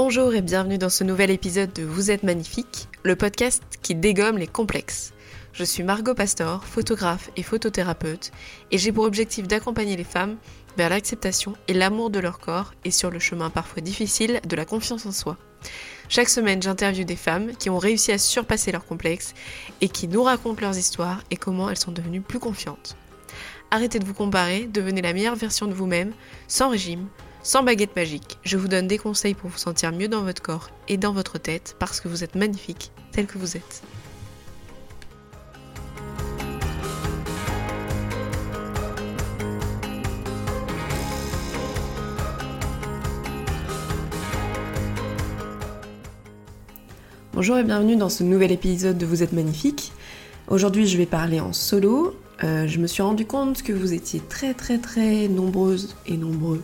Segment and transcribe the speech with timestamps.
[0.00, 4.38] Bonjour et bienvenue dans ce nouvel épisode de Vous êtes magnifique, le podcast qui dégomme
[4.38, 5.12] les complexes.
[5.52, 8.30] Je suis Margot Pastor, photographe et photothérapeute,
[8.70, 10.36] et j'ai pour objectif d'accompagner les femmes
[10.76, 14.64] vers l'acceptation et l'amour de leur corps et sur le chemin parfois difficile de la
[14.64, 15.36] confiance en soi.
[16.08, 19.34] Chaque semaine, j'interviewe des femmes qui ont réussi à surpasser leurs complexes
[19.80, 22.96] et qui nous racontent leurs histoires et comment elles sont devenues plus confiantes.
[23.72, 26.12] Arrêtez de vous comparer, devenez la meilleure version de vous-même,
[26.46, 27.08] sans régime,
[27.48, 28.36] sans baguette magique.
[28.44, 31.38] Je vous donne des conseils pour vous sentir mieux dans votre corps et dans votre
[31.38, 33.82] tête parce que vous êtes magnifique tel que vous êtes.
[47.32, 49.92] Bonjour et bienvenue dans ce nouvel épisode de Vous êtes magnifique.
[50.48, 52.14] Aujourd'hui je vais parler en solo.
[52.44, 56.62] Euh, je me suis rendu compte que vous étiez très très très nombreuses et nombreux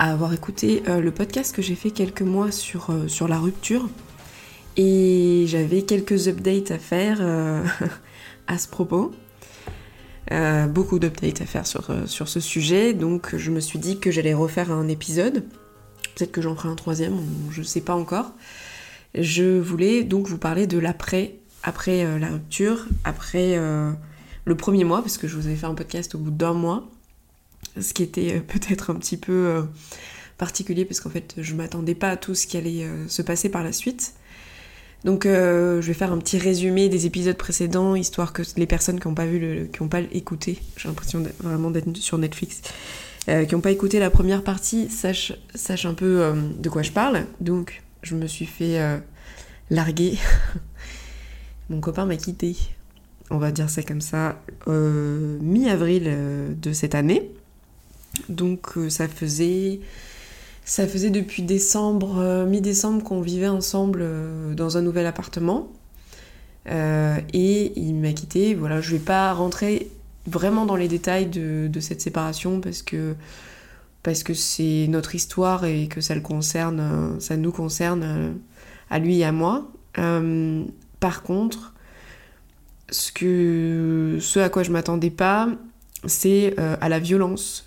[0.00, 3.38] à avoir écouté euh, le podcast que j'ai fait quelques mois sur, euh, sur la
[3.38, 3.88] rupture.
[4.76, 7.20] Et j'avais quelques updates à faire
[8.48, 9.12] à ce propos.
[10.68, 14.32] beaucoup d'updates à faire sur, sur ce sujet, donc je me suis dit que j'allais
[14.32, 15.44] refaire un épisode.
[16.14, 17.18] Peut-être que j'en ferai un troisième,
[17.50, 18.32] je sais pas encore.
[19.14, 23.90] Je voulais donc vous parler de l'après, après, euh, la rupture, après euh,
[24.44, 26.88] le premier mois, parce que je vous avais fait un podcast au bout d'un mois,
[27.78, 29.62] ce qui était euh, peut-être un petit peu
[30.38, 33.62] particulier, parce qu'en fait je m'attendais pas à tout ce qui allait se passer par
[33.62, 34.14] la suite.
[35.04, 39.08] Donc je vais faire un petit résumé des épisodes précédents, histoire que les personnes qui
[39.08, 42.60] n'ont pas vu, qui pas écouté, j'ai l'impression vraiment d'être sur Netflix,
[43.26, 45.32] qui n'ont pas écouté la première partie, sachent,
[45.84, 47.24] un peu de quoi je parle.
[47.40, 48.98] Donc je me suis fait euh,
[49.70, 50.18] larguer.
[51.70, 52.56] Mon copain m'a quitté,
[53.30, 57.30] on va dire ça comme ça, euh, mi-avril euh, de cette année.
[58.28, 59.80] Donc ça faisait
[60.64, 64.04] ça faisait depuis décembre, mi-décembre qu'on vivait ensemble
[64.54, 65.68] dans un nouvel appartement.
[66.66, 68.54] et il m'a quitté.
[68.54, 69.90] Voilà, je vais pas rentrer
[70.26, 73.14] vraiment dans les détails de, cette séparation parce que
[74.02, 78.32] parce que c'est notre histoire et que ça le concerne, ça nous concerne euh,
[78.88, 79.70] à lui et à moi.
[79.98, 80.64] Euh,
[81.00, 81.74] par contre,
[82.88, 85.50] ce, que, ce à quoi je m'attendais pas,
[86.06, 87.66] c'est euh, à la violence,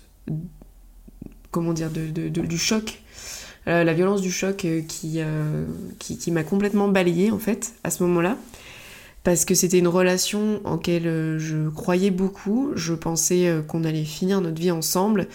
[1.54, 3.00] comment dire, du choc.
[3.66, 4.56] la violence du choc
[4.88, 5.20] qui,
[5.98, 8.36] qui, qui m'a complètement balayée en fait à ce moment-là
[9.22, 14.42] parce que c'était une relation en laquelle je croyais beaucoup, je pensais qu'on allait finir
[14.42, 15.28] notre vie ensemble,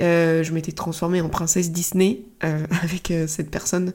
[0.00, 3.92] euh, je m'étais transformée en princesse Disney euh, avec euh, cette personne,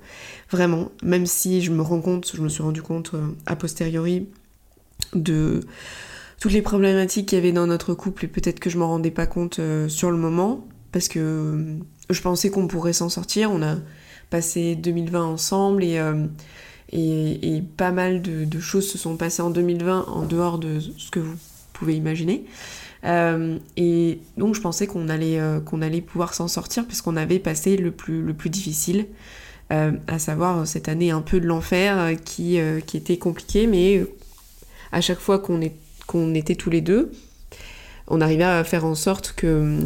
[0.49, 0.91] vraiment.
[1.03, 3.11] Même si je me rends compte, je me suis rendu compte
[3.45, 4.27] a posteriori
[5.13, 5.61] de
[6.39, 9.11] toutes les problématiques qu'il y avait dans notre couple et peut-être que je m'en rendais
[9.11, 11.77] pas compte sur le moment parce que
[12.09, 13.51] je pensais qu'on pourrait s'en sortir.
[13.51, 13.75] On a
[14.29, 15.99] passé 2020 ensemble et,
[16.91, 21.19] et, pas mal de, choses se sont passées en 2020 en dehors de ce que
[21.19, 21.35] vous
[21.73, 22.45] pouvez imaginer.
[23.05, 27.39] Euh, et donc je pensais qu'on allait, euh, qu'on allait pouvoir s'en sortir puisqu'on avait
[27.39, 29.07] passé le plus, le plus difficile,
[29.71, 34.05] euh, à savoir cette année un peu de l'enfer qui, qui était compliquée, mais
[34.91, 35.59] à chaque fois qu'on
[36.07, 37.11] qu'on était tous les deux,
[38.07, 39.77] on arrivait à faire en sorte que,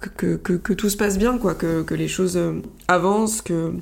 [0.00, 2.38] que, tout se passe bien, quoi, que, les choses
[2.88, 3.74] avancent, que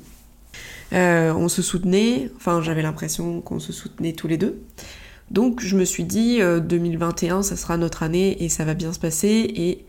[0.91, 4.61] on se soutenait, enfin j'avais l'impression qu'on se soutenait tous les deux.
[5.31, 8.93] Donc je me suis dit, 2021, euh, ça sera notre année et ça va bien
[8.93, 9.85] se passer et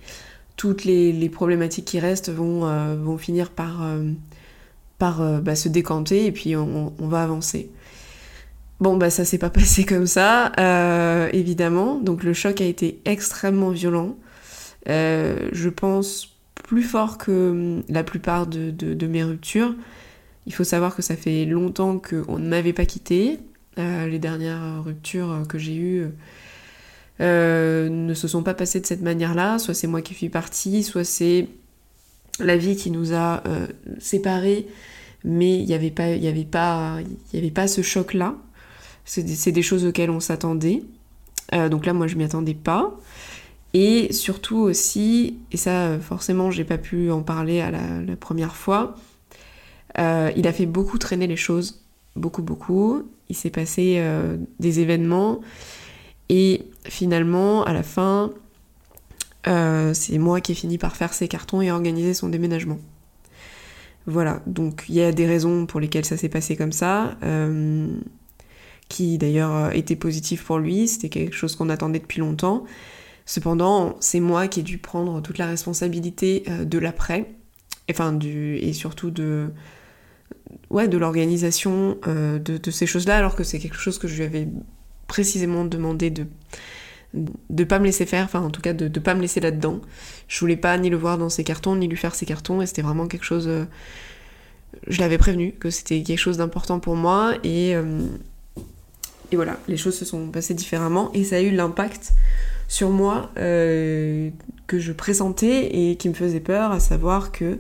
[0.57, 6.57] toutes les, problématiques qui restent vont, euh, finir par, euh, bah, se décanter et puis
[6.57, 7.71] on, va avancer.
[8.81, 10.53] Bon bah ça s'est pas passé comme ça,
[11.33, 12.01] évidemment.
[12.01, 14.17] Donc le choc a été extrêmement violent.
[14.89, 16.39] Je pense
[16.69, 19.75] plus fort que hum, la plupart de, mes ruptures.
[20.47, 23.39] Il faut savoir que ça fait longtemps qu'on ne m'avait pas quitté,
[23.79, 26.07] euh, les dernières ruptures que j'ai eues
[27.21, 29.59] euh, ne se sont pas passées de cette manière-là.
[29.59, 31.49] Soit c'est moi qui suis partie, soit c'est
[32.41, 33.67] la vie qui nous a euh,
[33.99, 34.67] séparés,
[35.25, 36.47] mais il n'y avait, pas, avait,
[37.35, 38.37] avait pas ce choc-là.
[39.05, 40.83] C'est des, choses auxquelles on s'attendait.
[41.71, 42.95] donc là, moi, je m'y attendais pas.
[43.81, 48.97] Et surtout aussi, et ça, forcément, j'ai pas pu en parler à la, première fois,
[49.97, 51.85] il a fait beaucoup traîner les choses.
[52.17, 55.41] Beaucoup, beaucoup il s'est passé euh, des événements
[56.29, 58.31] et finalement, à la fin,
[59.47, 62.79] euh, c'est moi qui ai fini par faire ses cartons et organiser son déménagement.
[64.07, 67.89] Voilà, donc il y a des raisons pour lesquelles ça s'est passé comme ça, euh,
[68.89, 72.65] qui d'ailleurs étaient positives pour lui, c'était quelque chose qu'on attendait depuis longtemps.
[73.31, 77.31] Cependant, c'est moi qui ai dû prendre toute la responsabilité de l'après,
[77.91, 79.51] enfin du, et surtout de,
[80.71, 84.23] ouais, de l'organisation de, de, ces choses-là, alors que c'est quelque chose que je lui
[84.23, 84.49] avais
[85.09, 86.27] précisément demandé de
[87.15, 89.81] de pas me laisser faire, enfin en tout cas de, de pas me laisser là-dedans.
[90.27, 92.67] Je voulais pas ni le voir dans ses cartons, ni lui faire ses cartons, et
[92.67, 93.49] c'était vraiment quelque chose
[94.87, 98.07] je l'avais prévenu que c'était quelque chose d'important pour moi et, euh,
[99.33, 102.13] et voilà, les choses se sont passées différemment et ça a eu l'impact
[102.69, 104.31] sur moi euh,
[104.67, 107.59] que je pressentais et qui me faisait peur, à savoir que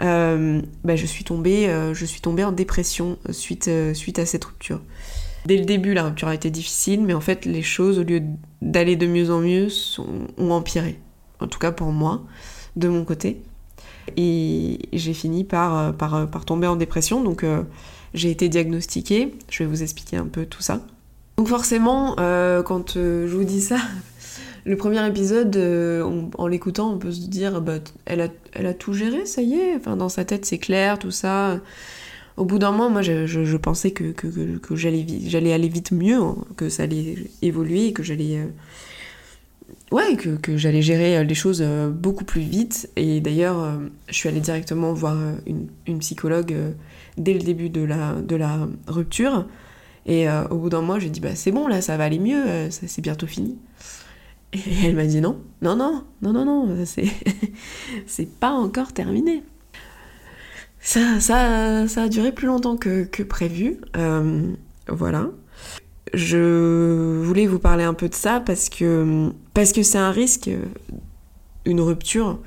[0.00, 4.80] euh, bah, je, suis tombée, je suis tombée en dépression suite, suite à cette rupture.
[5.46, 8.22] Dès le début, la rupture a été difficile, mais en fait, les choses, au lieu
[8.60, 9.68] d'aller de mieux en mieux,
[10.36, 11.00] ont empiré.
[11.40, 12.24] En tout cas pour moi,
[12.76, 13.40] de mon côté.
[14.16, 17.62] Et j'ai fini par, euh, par, euh, tomber en dépression, donc euh,
[18.14, 19.34] j'ai été diagnostiquée.
[19.50, 20.80] Je vais vous expliquer un peu tout ça.
[21.36, 23.76] Donc forcément, quand je vous dis ça,
[24.68, 25.56] le premier épisode,
[26.36, 29.54] en l'écoutant, on peut se dire, bah, elle, a, elle a tout géré, ça y
[29.54, 29.74] est.
[29.76, 31.60] Enfin, dans sa tête, c'est clair, tout ça.
[32.36, 36.16] Au bout d'un moment, moi, je, je, pensais que, que, que, j'allais aller vite mieux,
[36.16, 38.46] hein, que ça allait évoluer, que j'allais
[39.90, 42.90] ouais, que, que j'allais gérer euh, les choses euh, beaucoup plus vite.
[42.96, 43.76] Et d'ailleurs, euh,
[44.08, 45.16] je suis allée directement voir
[45.46, 46.54] une, une psychologue
[47.16, 49.46] dès le début de la, de la rupture.
[50.06, 52.70] Et au bout d'un mois, j'ai dit, bah c'est bon, là, ça va aller mieux,
[52.70, 53.58] c'est bientôt fini.
[54.52, 56.84] Et elle m'a dit non, non, non, non, non, non,
[58.06, 59.42] c'est, pas encore terminé.
[60.80, 63.78] Ça, ça, ça a duré plus longtemps que, que prévu.
[64.88, 65.30] voilà
[66.14, 70.50] je voulais vous parler un peu de ça parce que parce que c'est un risque,
[71.64, 72.38] une rupture.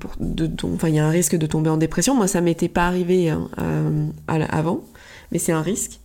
[0.00, 2.16] Pour, de, enfin, il y a un risque de tomber en dépression.
[2.16, 4.82] Moi, ça m'était pas arrivé hein, euh, avant,
[5.30, 6.00] mais c'est un risque.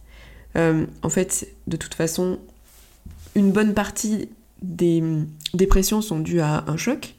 [0.56, 2.38] Euh, en fait, de toute façon,
[3.36, 4.30] une bonne partie
[4.62, 5.04] des
[5.54, 7.16] dépressions sont dues à un choc.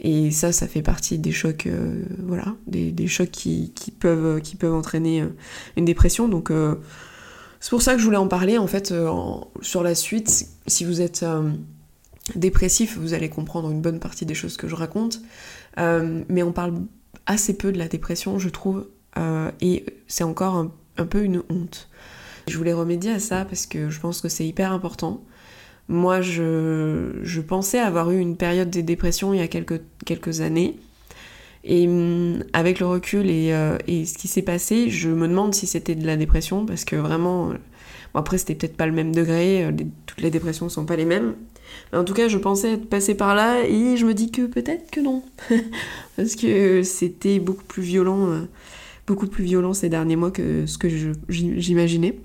[0.00, 4.74] Et ça, ça fait partie des chocs, euh, voilà, des, chocs qui, peuvent, qui peuvent
[4.74, 5.24] entraîner
[5.76, 6.28] une dépression.
[6.28, 6.50] Donc,
[7.64, 9.10] c'est pour ça que je voulais en parler en fait euh,
[9.62, 10.48] sur la suite.
[10.66, 11.50] Si vous êtes euh,
[12.34, 15.22] dépressif, vous allez comprendre une bonne partie des choses que je raconte.
[15.78, 16.74] Euh, mais on parle
[17.24, 18.86] assez peu de la dépression, je trouve,
[19.62, 20.56] et c'est encore
[20.98, 21.88] un, peu une honte.
[22.48, 25.24] Je voulais remédier à ça parce que je pense que c'est hyper important.
[25.88, 30.76] Moi, je, pensais avoir eu une période de dépression il y a quelques, années.
[31.64, 35.66] Et hum, avec le recul euh, et, ce qui s'est passé, je me demande si
[35.66, 37.54] c'était de la dépression, parce que vraiment, euh,
[38.12, 39.72] bon après c'était peut-être pas le même degré, euh,
[40.04, 41.34] toutes les dépressions sont pas les mêmes.
[41.92, 44.42] Mais en tout cas, je pensais être passée par là et je me dis que
[44.42, 45.22] peut-être que non,
[46.16, 48.46] parce que c'était beaucoup plus violent,
[49.06, 50.88] beaucoup plus violent ces derniers mois que ce que
[51.30, 52.18] j'imaginais.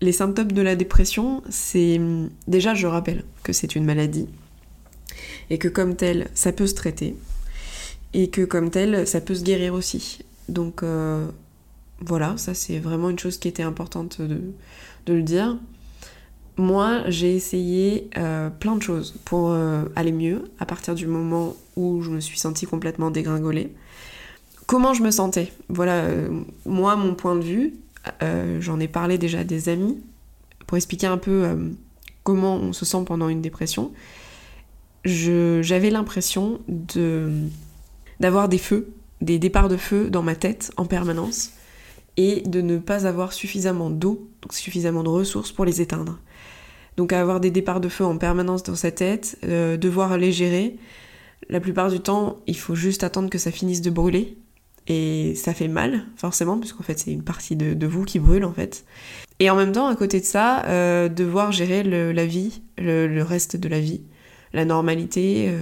[0.00, 2.00] Les symptômes de la dépression, c'est
[2.48, 4.28] déjà, je rappelle que c'est une maladie
[5.50, 7.16] et que comme telle, ça peut se traiter
[8.12, 10.20] et que comme tel, ça peut se guérir aussi.
[10.48, 11.26] Donc euh,
[12.00, 14.40] voilà, ça c'est vraiment une chose qui était importante de,
[15.06, 15.58] le dire.
[16.56, 21.56] Moi, j'ai essayé euh, plein de choses pour euh, aller mieux à partir du moment
[21.76, 23.72] où je me suis sentie complètement dégringolée.
[24.66, 25.52] Comment je me sentais?
[25.68, 26.04] Voilà,
[26.64, 27.74] moi, mon point de vue,
[28.20, 29.98] j'en ai parlé déjà à des amis
[30.66, 31.72] pour expliquer un peu
[32.22, 33.92] comment on se sent pendant une dépression.
[35.04, 36.60] J'avais l'impression
[38.20, 41.52] d'avoir des feux, des départs de feu dans ma tête en permanence
[42.16, 46.18] et de ne pas avoir suffisamment d'eau, suffisamment de ressources pour les éteindre.
[46.96, 50.76] Donc avoir des départs de feu en permanence dans sa tête, euh, devoir les gérer.
[51.48, 54.36] La plupart du temps, il faut juste attendre que ça finisse de brûler.
[54.92, 58.52] Et ça fait mal, forcément, puisqu'en fait c'est une partie de, vous qui brûle en
[58.52, 58.84] fait.
[59.38, 63.56] Et en même temps, à côté de ça, euh, devoir gérer la vie, le, reste
[63.56, 64.02] de la vie,
[64.52, 65.60] la normalité, euh,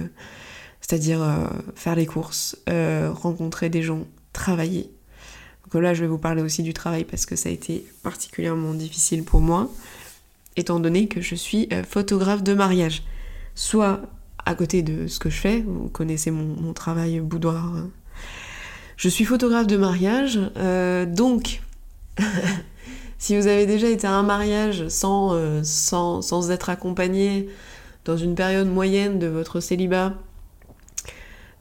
[0.81, 1.45] c'est-à-dire euh,
[1.75, 4.89] faire les courses, rencontrer des gens, travailler.
[5.65, 8.73] Donc là, je vais vous parler aussi du travail parce que ça a été particulièrement
[8.73, 9.69] difficile pour moi,
[10.55, 13.03] étant donné que je suis photographe de mariage.
[13.53, 14.01] Soit
[14.43, 17.71] à côté de ce que je fais, vous connaissez mon, travail boudoir.
[18.99, 20.37] Je suis photographe de mariage,
[21.07, 21.61] donc
[23.17, 27.47] si vous avez déjà été à un mariage sans, sans, être accompagné
[28.03, 30.15] dans une période moyenne de votre célibat,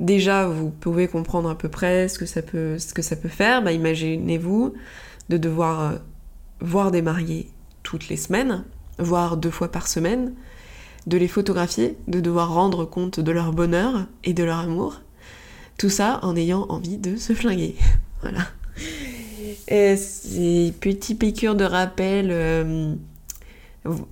[0.01, 3.29] déjà vous pouvez comprendre à peu près ce que ça peut, ce que ça peut
[3.29, 4.75] faire, bah, imaginez-vous
[5.29, 5.97] de devoir euh,
[6.61, 7.53] voir des mariés
[7.85, 8.65] toutes les semaines,
[8.99, 10.35] voire deux fois par semaine,
[11.07, 15.03] de les photographier, de devoir rendre compte de leur bonheur et de leur amour.
[15.79, 17.77] Tout ça en ayant envie de se flinguer.
[18.21, 18.49] voilà.
[19.69, 22.95] Et ces petits piqûres de rappel euh,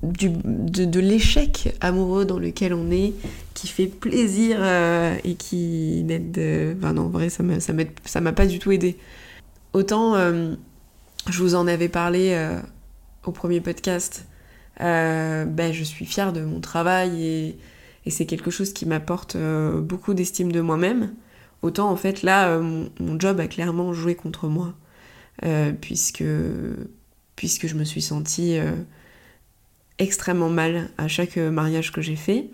[0.02, 3.14] du, de, l'échec amoureux dans lequel on est,
[3.54, 6.76] qui fait plaisir euh, et qui n'aide.
[6.78, 8.96] Enfin, non, en vrai, ça m'a, m'a pas du tout aidé.
[9.72, 10.14] autant
[11.28, 12.38] je vous en avais parlé
[13.24, 14.26] au premier podcast,
[14.78, 17.58] ben, je suis fière de mon travail et,
[18.04, 21.10] et c'est quelque chose qui m'apporte beaucoup d'estime de moi-même.
[21.66, 24.74] Autant en fait là, mon, job a clairement joué contre moi,
[25.80, 26.24] puisque,
[27.34, 28.56] puisque je me suis sentie
[29.98, 32.50] extrêmement mal à chaque mariage que j'ai fait.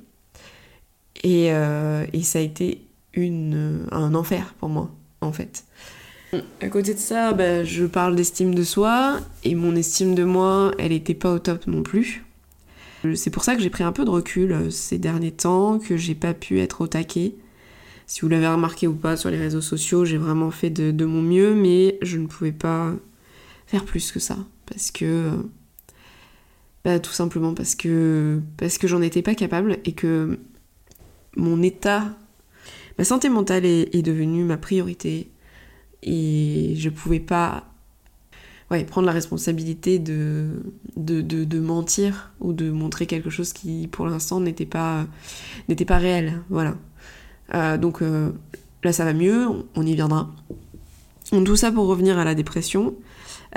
[1.23, 2.83] Et, euh, et, ça a été
[3.15, 4.91] une, un enfer pour moi,
[5.21, 5.65] en fait.
[6.61, 10.73] À côté de ça, bah, je parle d'estime de soi, et mon estime de moi,
[10.79, 12.25] elle n'était pas au top non plus.
[13.15, 15.97] C'est pour ça que j'ai pris un peu de recul euh, ces derniers temps, que
[15.97, 17.35] j'ai pas pu être au taquet.
[18.07, 21.05] Si vous l'avez remarqué ou pas sur les réseaux sociaux, j'ai vraiment fait de, de,
[21.05, 22.93] mon mieux, mais je ne pouvais pas
[23.67, 24.37] faire plus que ça.
[24.67, 25.31] Parce que
[26.85, 30.39] bah, tout simplement parce que, parce que j'en étais pas capable et que
[31.37, 32.17] mon état,
[32.99, 35.31] ma santé mentale est, devenue ma priorité
[36.03, 37.69] et je pouvais pas
[38.71, 40.49] ouais, prendre la responsabilité de
[40.97, 45.07] de, de, mentir ou de montrer quelque chose qui pour l'instant n'était pas,
[45.69, 46.43] n'était pas réel.
[46.51, 46.77] Voilà.
[47.55, 48.31] Euh, donc euh,
[48.85, 50.31] là ça va mieux, on y viendra.
[51.33, 52.95] Donc, tout ça pour revenir à la dépression.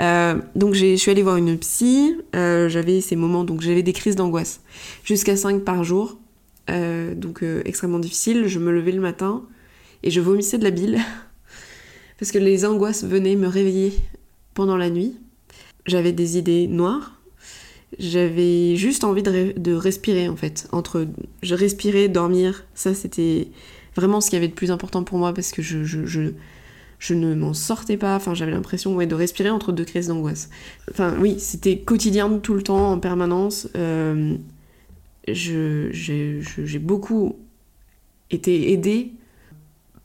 [0.00, 4.16] Euh, donc je suis allée voir une psy, j'avais ces moments, donc j'avais des crises
[4.16, 4.60] d'angoisse,
[5.04, 6.18] jusqu'à 5 par jour,
[6.68, 9.42] donc extrêmement difficile, je me levais le matin
[10.02, 10.98] et je vomissais de la bile,
[12.18, 13.94] parce que les angoisses venaient me réveiller
[14.52, 15.14] pendant la nuit,
[15.86, 17.16] j'avais des idées noires,
[17.98, 21.06] j'avais juste envie de, respirer en fait, entre
[21.42, 23.48] je respirais, dormir, ça c'était
[23.96, 26.32] vraiment ce qui avait de plus important pour moi, parce que je, je
[26.98, 30.48] je ne m'en sortais pas, enfin j'avais l'impression ouais, de respirer entre deux crises d'angoisse.
[30.90, 33.68] Enfin oui, c'était quotidien tout le temps, en permanence.
[33.76, 34.36] Euh,
[35.28, 37.36] j'ai beaucoup
[38.30, 39.12] été aidée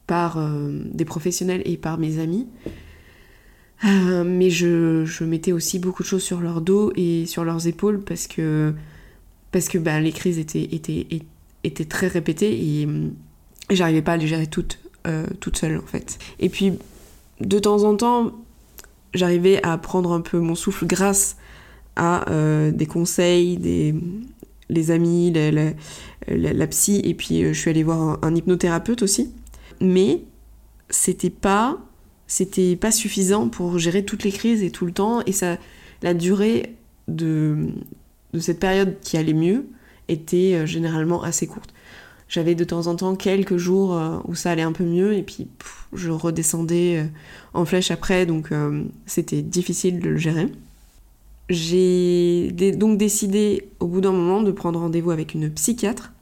[0.05, 2.47] par euh, des professionnels et par mes amis.
[3.83, 7.65] Euh, mais je, je, mettais aussi beaucoup de choses sur leur dos et sur leurs
[7.65, 8.75] épaules parce que,
[9.51, 11.07] parce que bah, les crises étaient, étaient,
[11.63, 12.87] étaient très répétées
[13.75, 16.19] j'arrivais pas à les gérer toutes euh, toute seule en fait.
[16.39, 16.73] Et puis
[17.39, 18.33] de temps en temps,
[19.15, 21.37] j'arrivais à prendre un peu mon souffle grâce
[21.95, 23.95] à euh, des conseils, des
[24.69, 29.31] les amis, la, psy, et puis euh, je suis allée voir un, hypnothérapeute aussi.
[29.81, 30.21] Mais
[30.91, 31.79] c'était pas
[32.27, 35.57] c'était pas suffisant pour gérer toutes les crises et tout le temps, et ça
[36.03, 36.75] la durée
[37.07, 37.69] de,
[38.33, 39.65] de cette période qui allait mieux
[40.09, 41.73] était généralement assez courte.
[42.31, 45.21] J'avais de temps en temps quelques jours euh, où ça allait un peu mieux et
[45.21, 45.49] puis
[45.91, 47.07] je redescendais euh,
[47.53, 50.47] en flèche après, donc euh, c'était difficile de le gérer.
[51.49, 56.13] J'ai donc décidé au bout d'un moment de prendre rendez-vous avec une psychiatre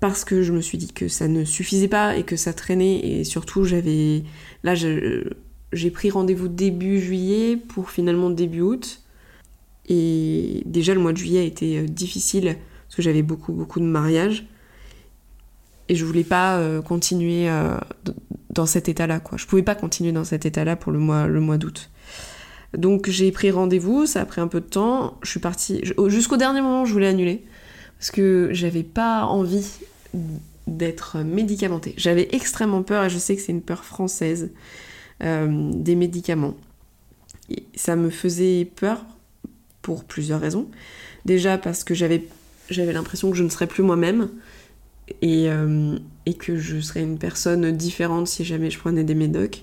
[0.00, 3.00] parce que je me suis dit que ça ne suffisait pas et que ça traînait
[3.00, 4.22] et surtout j'avais
[4.62, 9.02] là j'ai pris rendez-vous début juillet pour finalement début août
[9.88, 13.84] et déjà le mois de juillet a été difficile parce que j'avais beaucoup beaucoup de
[13.84, 14.46] mariages
[15.88, 17.76] et je voulais pas euh, continuer euh,
[18.50, 19.38] dans cet état-là quoi.
[19.38, 21.90] Je pouvais pas continuer dans cet état-là pour le mois d'août.
[22.76, 25.18] Donc j'ai pris rendez-vous, ça a pris un peu de temps.
[25.22, 27.44] Je suis partie jusqu'au dernier moment, je voulais annuler
[27.98, 29.66] parce que j'avais pas envie
[30.66, 31.94] d'être médicamentée.
[31.96, 34.50] J'avais extrêmement peur et je sais que c'est une peur française
[35.22, 36.54] euh, des médicaments.
[37.74, 39.04] Ça me faisait peur
[39.80, 40.68] pour plusieurs raisons.
[41.24, 42.28] Déjà parce que j'avais
[42.70, 44.28] l'impression que je ne serais plus moi-même
[45.22, 49.62] et, euh, et, que je serais une personne différente si jamais je prenais des médocs.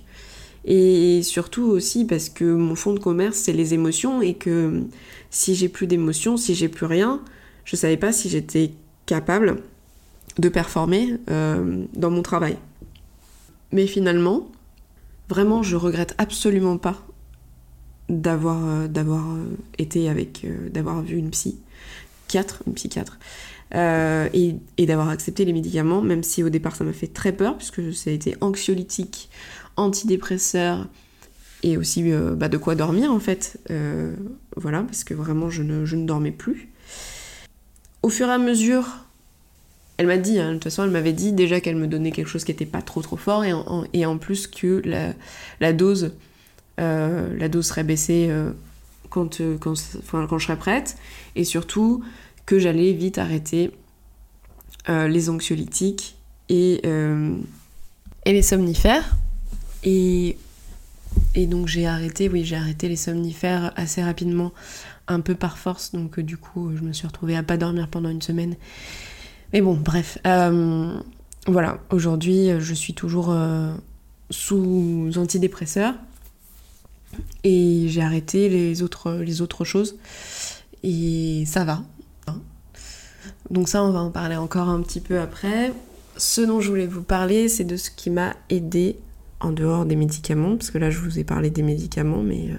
[0.65, 4.83] Et surtout aussi parce que mon fond de commerce, c'est les émotions et que
[5.29, 7.21] si j'ai plus d'émotions, si j'ai plus rien,
[7.65, 8.71] je savais pas si j'étais
[9.05, 9.61] capable
[10.39, 12.57] de performer euh, dans mon travail.
[13.73, 14.47] Mais finalement,
[15.27, 17.05] vraiment, je regrette absolument pas
[18.09, 19.45] d'avoir euh,
[19.77, 21.59] été avec d'avoir vu une psy,
[22.27, 23.17] quatre, une psychiatre.
[23.75, 27.57] Euh, et, d'avoir accepté les médicaments, même si au départ ça m'a fait très peur,
[27.57, 29.29] puisque ça a été anxiolytique,
[29.77, 30.87] antidépresseur,
[31.63, 33.59] et aussi euh, bah, de quoi dormir en fait.
[33.71, 34.15] Euh,
[34.55, 36.69] voilà, parce que vraiment je ne, je ne, dormais plus.
[38.03, 38.85] Au fur et à mesure,
[39.97, 42.27] elle m'a dit, hein, de toute façon elle m'avait dit déjà qu'elle me donnait quelque
[42.27, 45.13] chose qui n'était pas trop trop fort, et en, et en plus que la,
[45.61, 46.11] la dose,
[46.77, 48.29] la dose serait baissée
[49.09, 49.73] quand, quand,
[50.11, 50.97] quand je serais prête,
[51.35, 52.03] et surtout
[52.45, 53.71] que j'allais vite arrêter
[54.89, 56.17] euh, les anxiolytiques
[56.49, 57.37] et, euh,
[58.25, 59.15] et les somnifères.
[59.83, 60.37] Et,
[61.35, 64.51] et donc j'ai arrêté, oui, j'ai arrêté les somnifères assez rapidement,
[65.07, 65.93] un peu par force.
[65.93, 68.55] Donc euh, du coup, je me suis retrouvée à pas dormir pendant une semaine.
[69.53, 70.17] Mais bon, bref.
[71.45, 73.35] voilà, aujourd'hui, je suis toujours
[74.31, 75.93] sous antidépresseurs.
[77.43, 79.95] Et j'ai arrêté les autres, les autres choses.
[80.81, 81.83] Et ça va.
[83.53, 85.71] Donc ça, on va en parler encore un petit peu après.
[86.17, 88.97] Ce dont je voulais vous parler, c'est de ce qui m'a aidé
[89.39, 92.49] en dehors des médicaments, parce que là, je vous ai parlé des médicaments, mais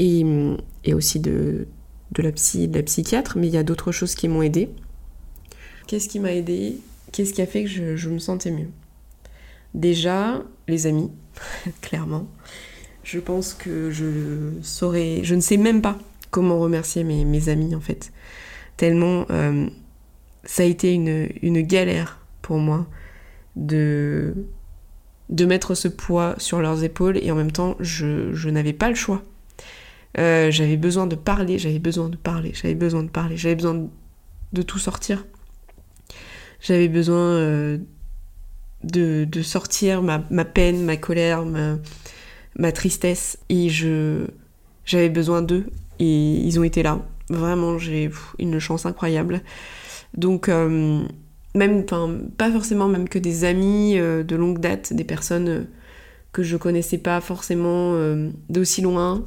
[0.00, 1.68] euh, et, aussi de,
[2.12, 4.70] de la psy, de la psychiatre, mais il y a d'autres choses qui m'ont aidé.
[5.86, 6.78] Qu'est-ce qui m'a aidé?
[7.12, 8.70] Qu'est-ce qui a fait que je, me sentais mieux?
[9.74, 11.10] Déjà, les amis,
[11.82, 12.26] clairement.
[13.04, 15.98] Je pense que je saurais, je ne sais même pas
[16.30, 18.12] comment remercier mes, mes amis en fait.
[18.78, 19.68] Tellement euh,
[20.46, 22.86] ça a été une, galère pour moi
[23.56, 24.34] de,
[25.28, 29.22] mettre ce poids sur leurs épaules et en même temps je, n'avais pas le choix.
[30.18, 33.86] Euh, j'avais besoin de parler, j'avais besoin de parler, j'avais besoin de parler, j'avais besoin
[34.52, 35.26] de, tout sortir.
[36.60, 37.78] J'avais besoin euh,
[38.82, 41.76] de, sortir ma, ma, peine, ma colère, ma,
[42.58, 43.38] ma tristesse.
[43.50, 44.26] Et je
[44.86, 45.66] j'avais besoin d'eux.
[45.98, 47.00] Et ils ont été là.
[47.28, 49.42] Vraiment, j'ai une chance incroyable.
[50.16, 51.02] Donc, euh,
[51.54, 51.84] même,
[52.36, 55.66] pas forcément même que des amis de longue date, des personnes
[56.32, 57.94] que je connaissais pas forcément
[58.50, 59.24] d'aussi loin,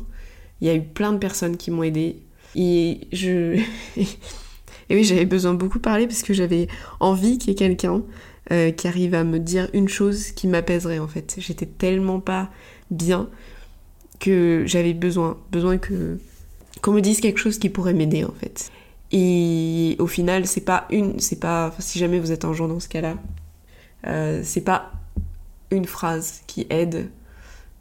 [0.62, 2.18] il y a eu plein de personnes qui m'ont aidé.
[2.56, 3.60] Et je.
[3.98, 6.68] et oui, j'avais besoin de beaucoup parler parce que j'avais
[7.00, 8.04] envie qu'il y ait quelqu'un
[8.52, 11.36] euh, qui arrive à me dire une chose qui m'apaiserait en fait.
[11.38, 12.50] J'étais tellement pas
[12.90, 13.30] bien
[14.20, 16.18] que j'avais besoin, besoin que
[16.82, 18.72] qu'on me dise quelque chose qui pourrait m'aider en fait.
[19.12, 22.80] Et au final, c'est pas une, c'est pas, si jamais vous êtes un jour dans
[22.80, 23.16] ce cas-là,
[24.08, 24.92] euh, c'est pas
[25.72, 27.10] une phrase qui aide.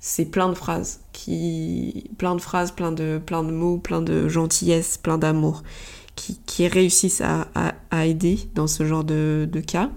[0.00, 4.28] C'est plein de phrases qui plein de phrases plein de plein de mots plein de
[4.28, 5.64] gentillesse plein d'amour
[6.14, 7.48] qui, qui, réussissent à,
[7.90, 9.90] à, aider dans ce genre de, de cas.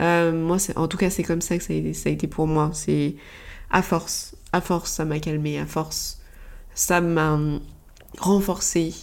[0.00, 2.26] Euh, moi en tout cas c'est comme ça que ça a, été, ça a été
[2.26, 2.70] pour moi.
[2.74, 3.16] C'est
[3.70, 6.20] à force à force ça m'a calmé à force
[6.74, 7.38] ça m'a
[8.18, 8.94] renforcé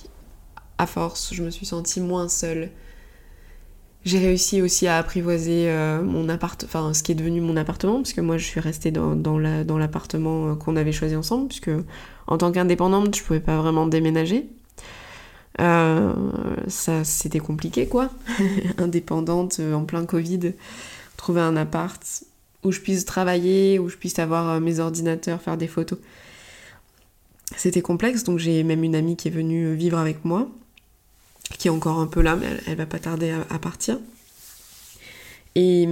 [0.81, 2.69] à force je me suis sentie moins seule
[4.03, 8.01] j'ai réussi aussi à apprivoiser euh, mon appart enfin ce qui est devenu mon appartement,
[8.01, 11.69] puisque moi je suis restée dans, l'appartement la, euh, qu'on avait choisi ensemble, puisque
[12.27, 14.49] en tant qu'indépendante je pouvais pas vraiment déménager.
[15.59, 16.13] Euh,
[16.67, 18.09] ça c'était compliqué quoi,
[18.79, 20.53] indépendante en plein Covid,
[21.15, 22.01] trouver un appart
[22.63, 25.99] où je puisse travailler, où je puisse avoir mes ordinateurs, faire des photos.
[27.55, 30.49] C'était complexe, donc j'ai même une amie qui est venue vivre avec moi
[31.57, 33.99] qui est encore un peu là, mais elle, va pas tarder à, partir.
[35.55, 35.87] Et,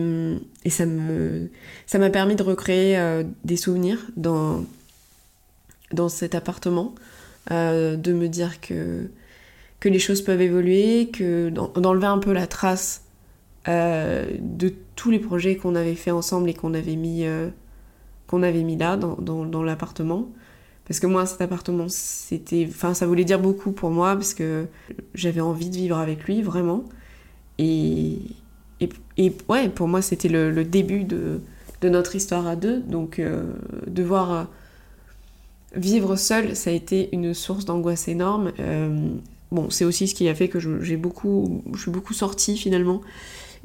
[0.64, 4.66] et, ça m'a permis de recréer euh, des souvenirs dans,
[6.10, 6.96] cet appartement,
[7.52, 9.10] euh, de me dire que,
[9.84, 13.04] les choses peuvent évoluer, que d'enlever un peu la trace
[13.68, 17.26] euh, de tous les projets qu'on avait fait ensemble et qu'on avait mis
[18.78, 20.30] là dans l'appartement
[20.90, 22.66] parce que moi, cet appartement, c'était.
[22.68, 24.66] Enfin, ça voulait dire beaucoup pour moi, parce que
[25.14, 26.84] j'avais envie de vivre avec lui, vraiment.
[27.60, 28.18] Et.
[29.18, 31.42] Et, ouais, pour moi, c'était le, début de,
[31.82, 32.80] de, notre histoire à deux.
[32.80, 33.44] Donc, euh,
[33.88, 34.44] devoir euh,
[35.76, 38.54] vivre seul, ça a été une source d'angoisse énorme.
[38.60, 39.10] Euh,
[39.52, 41.62] bon, c'est aussi ce qui a fait que j'ai beaucoup.
[41.74, 43.02] Je suis beaucoup sortie finalement.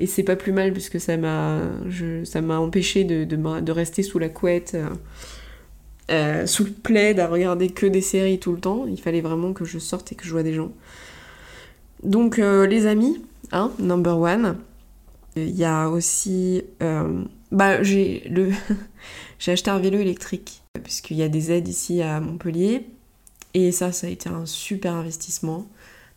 [0.00, 1.60] Et c'est pas plus mal, puisque ça m'a
[2.24, 4.76] ça m'a empêché de, de, rester sous la couette.
[6.08, 8.86] Sous le plaid à regarder que des séries tout le temps.
[8.86, 10.72] Il fallait vraiment que je sorte et que je vois des gens.
[12.04, 14.58] Donc euh, les amis, hein, number one.
[15.36, 16.62] Il y a aussi...
[16.82, 18.50] Euh, bah j'ai le...
[19.38, 22.86] j'ai acheté un vélo électrique puisqu'il y a des aides ici à Montpellier.
[23.54, 25.66] Et ça, ça a été un super investissement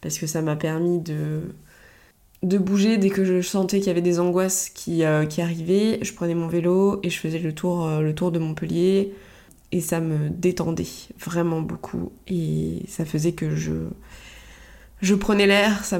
[0.01, 1.41] parce que ça m'a permis de
[2.43, 5.97] de bouger dès que je sentais qu'il y avait des angoisses qui, qui arrivaient.
[6.03, 9.11] Je prenais mon vélo et je faisais le tour, le tour de Montpellier
[9.71, 10.85] et ça me détendait
[11.19, 12.11] vraiment beaucoup.
[12.27, 13.73] Et ça faisait que je
[14.99, 15.99] je prenais l'air ça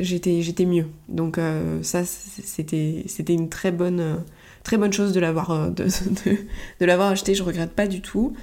[0.00, 0.86] j'étais mieux.
[1.08, 4.22] Donc euh, ça c'était c'était une très bonne
[4.64, 5.70] très bonne chose de l'avoir euh,
[7.10, 7.34] acheté.
[7.34, 8.34] Je regrette pas du tout.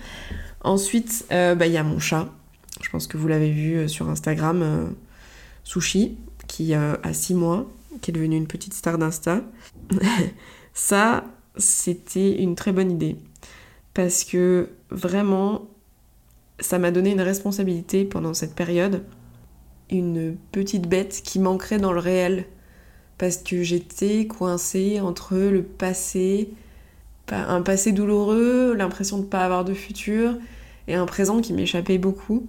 [0.64, 2.30] Ensuite euh, bah, il y a mon chat.
[2.82, 4.96] Je pense que vous l'avez vu sur Instagram
[5.64, 7.70] Sushi qui a 6 mois
[8.02, 9.42] qui est devenu une petite star d'insta.
[10.74, 11.26] Ça
[11.58, 13.18] c'était une très bonne idée
[13.94, 15.68] parce que vraiment,
[16.60, 19.04] ça m'a donné une responsabilité pendant cette période,
[19.90, 22.46] une petite bête qui manquerait dans le réel,
[23.18, 26.50] parce que j'étais coincée entre le passé,
[27.30, 30.36] un passé douloureux, l'impression de ne pas avoir de futur,
[30.88, 32.48] et un présent qui m'échappait beaucoup.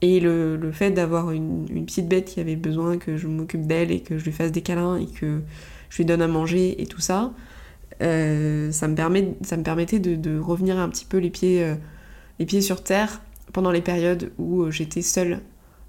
[0.00, 4.00] Et le, fait d'avoir une, petite bête qui avait besoin que je m'occupe d'elle et
[4.00, 5.40] que je lui fasse des câlins et que
[5.90, 7.32] je lui donne à manger et tout ça,
[8.00, 11.74] euh, ça, me permet, ça me permettait de, revenir un petit peu les pieds, euh,
[12.38, 13.20] les pieds sur terre
[13.52, 15.40] pendant les périodes où euh, j'étais seule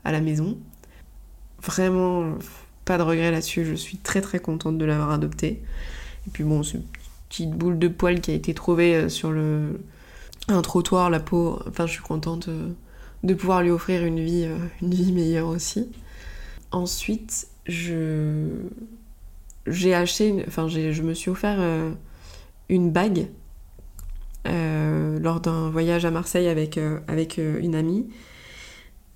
[0.03, 0.57] à la maison.
[1.61, 2.35] Vraiment,
[2.85, 5.61] pas de regret là-dessus, je suis très très contente de l'avoir adopté.
[6.27, 6.81] Et puis bon, c'est
[7.29, 9.79] petite boule de poil qui a été trouvée sur le
[10.47, 11.59] un trottoir, la peau.
[11.67, 12.49] Enfin, je suis contente
[13.23, 14.47] de pouvoir lui offrir une vie,
[14.81, 15.89] une vie meilleure aussi.
[16.71, 18.47] Ensuite, je
[19.69, 21.59] j'ai acheté, enfin, je me suis offert
[22.69, 23.27] une bague
[24.45, 28.07] lors d'un voyage à Marseille avec, avec une amie.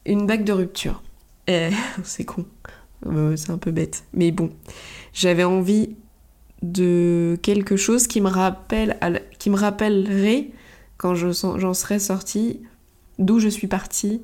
[0.05, 1.01] Une bague de rupture.
[1.47, 1.69] Et
[2.03, 2.45] c'est con,
[3.35, 4.03] c'est un peu bête.
[4.13, 4.51] Mais bon,
[5.13, 5.95] j'avais envie
[6.61, 8.97] de quelque chose qui me, rappelle,
[9.37, 10.49] qui me rappellerait
[10.97, 12.61] quand j'en serais sortie
[13.19, 14.21] d'où je suis partie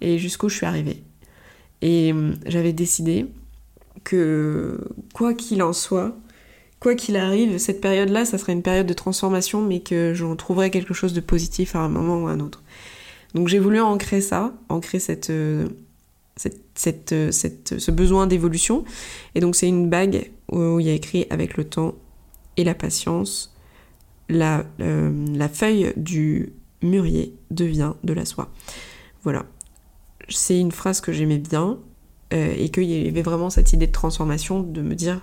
[0.00, 1.02] et jusqu'où je suis arrivée.
[1.82, 3.26] Et hum, j'avais décidé
[4.04, 4.80] que
[5.14, 6.16] quoi qu'il en soit,
[6.80, 10.70] quoi qu'il arrive, cette période-là, ça serait une période de transformation, mais que j'en trouverais
[10.70, 12.62] quelque chose de positif à un moment ou à un autre.
[13.34, 15.68] Donc j'ai voulu ancrer ça, ancrer cette, euh,
[16.74, 18.84] cette, euh, cette, ce besoin d'évolution.
[19.34, 21.94] Et donc c'est une bague où il y a écrit avec le temps
[22.56, 23.54] et la patience,
[24.28, 28.48] la, euh, la feuille du mûrier devient de la soie.
[29.22, 29.44] Voilà.
[30.28, 31.78] C'est une phrase que j'aimais bien
[32.32, 35.20] euh, et qu'il y avait vraiment cette idée de transformation, de me dire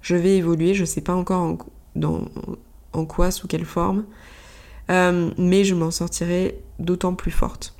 [0.00, 1.58] je vais évoluer, je sais pas encore
[2.92, 4.04] en, quoi, sous quelle forme,
[4.88, 7.74] mais je m'en sortirai d'autant plus forte.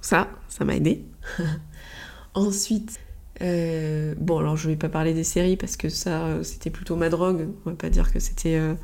[0.00, 1.04] Ça, ça m'a aidé.
[2.34, 2.98] Ensuite,
[3.42, 6.96] euh, bon, alors je vais pas parler des séries parce que ça, euh, c'était plutôt
[6.96, 7.48] ma drogue.
[7.64, 8.74] On va pas dire que c'était euh,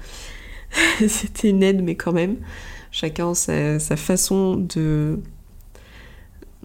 [1.44, 2.36] une aide, mais quand même,
[2.90, 5.20] chacun sa, sa façon de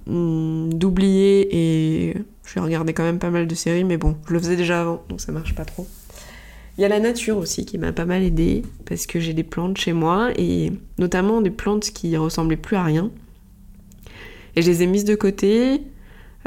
[0.08, 4.56] d'oublier et je regarder quand même pas mal de séries, mais bon, je le faisais
[4.56, 5.88] déjà avant, donc ça marche pas trop.
[6.78, 9.44] Il y a la nature aussi qui m'a pas mal aidé parce que j'ai des
[9.44, 13.12] plantes chez moi et notamment des plantes qui ressemblaient plus à rien.
[14.56, 15.82] Et je les ai mises de côté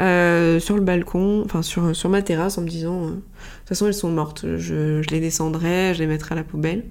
[0.01, 3.69] euh, sur le balcon, enfin sur, sur ma terrasse en me disant euh, de toute
[3.69, 6.85] façon elles sont mortes, je, je, les descendrai, je les mettrai à la poubelle.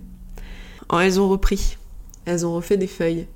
[0.92, 1.78] Oh, elles ont repris,
[2.26, 3.28] elles ont refait des feuilles.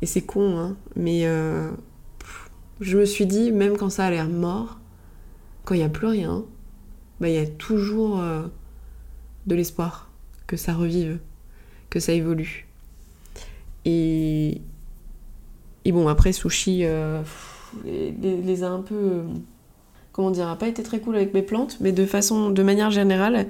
[0.00, 1.70] Et c'est con, hein, mais euh,
[2.80, 4.78] je me suis dit, même quand ça a l'air mort,
[5.64, 6.44] quand il n'y a plus rien,
[7.20, 8.22] bah, il y a toujours
[9.46, 10.10] de l'espoir
[10.46, 11.18] que ça revive,
[11.90, 12.66] que ça évolue.
[13.84, 14.60] Et,
[15.86, 16.84] bon, après, Sushi
[17.84, 19.22] les, les, a un peu euh,
[20.12, 23.46] comment dire, pas été très cool avec mes plantes, mais de façon, de manière générale,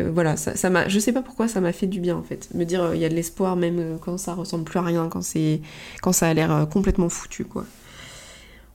[0.00, 2.48] euh, voilà, ça, m'a, je sais pas pourquoi ça m'a fait du bien en fait,
[2.54, 5.22] me dire il y a de l'espoir même quand ça ressemble plus à rien, quand
[6.02, 7.64] quand ça a l'air euh, complètement foutu quoi.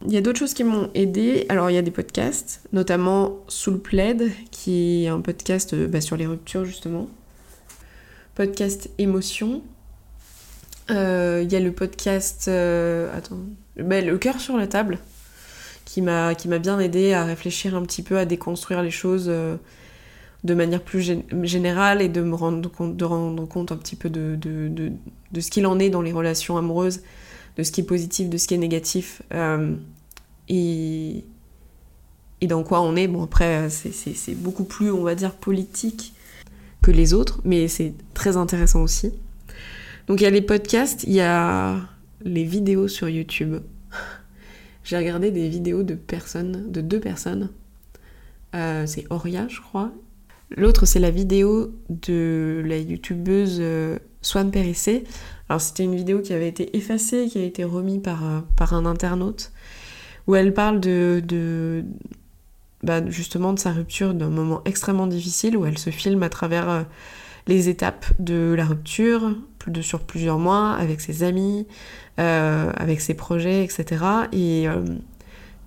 [0.06, 1.46] Il y a d'autres choses qui m'ont aidé.
[1.50, 6.18] Alors il y a des podcasts, notamment Soul Plaid, qui est un podcast bah, sur
[6.18, 7.08] les ruptures justement.
[8.36, 9.62] Podcast Émotion.
[10.90, 13.40] Il y a le podcast, attends,
[13.78, 15.00] bah, le cœur sur la table,
[15.86, 19.56] qui m'a bien aidé à réfléchir un petit peu, à déconstruire les choses euh,
[20.44, 24.10] de manière plus générale et de me rendre compte, de rendre compte un petit peu
[24.10, 24.92] de, de,
[25.32, 27.02] de ce qu'il en est dans les relations amoureuses,
[27.58, 29.76] de ce qui est positif, de ce qui est négatif, euh,
[30.50, 31.24] et,
[32.48, 33.08] dans quoi on est.
[33.08, 36.14] Bon, après, c'est beaucoup plus, on va dire, politique
[36.82, 39.14] que les autres, mais c'est très intéressant aussi.
[40.08, 41.80] Donc il y a les podcasts, il y a
[42.22, 43.62] les vidéos sur YouTube.
[44.84, 47.50] J'ai regardé des vidéos de personnes, de deux personnes.
[48.54, 49.92] Euh, c'est Oria, je crois.
[50.56, 55.04] L'autre, c'est la vidéo de la youtubeuse euh, Swan Périssé.
[55.50, 58.74] Alors, c'était une vidéo qui avait été effacée, qui a été remise par, euh, par
[58.74, 59.52] un internaute,
[60.28, 61.84] où elle parle de, de
[62.84, 66.86] bah, justement de sa rupture d'un moment extrêmement difficile, où elle se filme à travers
[67.48, 69.36] les étapes de la rupture,
[69.68, 71.68] de, sur plusieurs mois, avec ses amis,
[72.20, 74.04] euh, avec ses projets, etc.
[74.32, 74.84] Et, euh,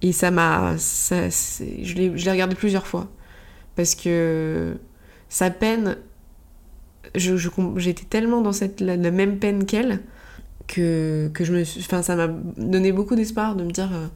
[0.02, 0.76] et ça m'a.
[0.76, 3.08] Je l'ai regardé plusieurs fois.
[3.76, 4.76] Parce que
[5.28, 5.96] sa peine.
[7.14, 10.00] J'étais tellement dans cette, la, même peine qu'elle
[10.66, 13.90] que, que je me ça m'a donné beaucoup d'espoir de me dire.
[13.92, 14.06] Euh,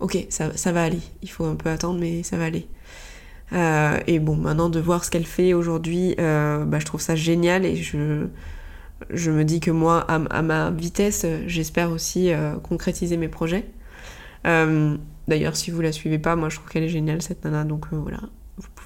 [0.00, 1.00] ok, ça, ça, va aller.
[1.22, 2.66] Il faut un peu attendre, mais ça va aller.
[3.52, 7.14] Euh, et bon, maintenant de voir ce qu'elle fait aujourd'hui, euh, bah, je trouve ça
[7.14, 8.26] génial et je,
[9.10, 12.30] je me dis que moi, à, ma vitesse, j'espère aussi
[12.62, 13.66] concrétiser mes projets.
[14.44, 17.86] D'ailleurs, si vous la suivez pas, moi je trouve qu'elle est géniale cette nana, donc
[17.92, 18.20] voilà,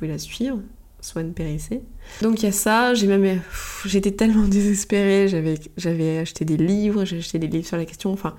[0.06, 0.60] la suivre.
[1.00, 1.82] Swan Périssé.
[2.22, 3.40] Donc il y a ça, j'ai même
[3.84, 8.12] j'étais tellement désespérée, j'avais j'avais acheté des livres, j'ai acheté des livres sur la question,
[8.12, 8.34] enfin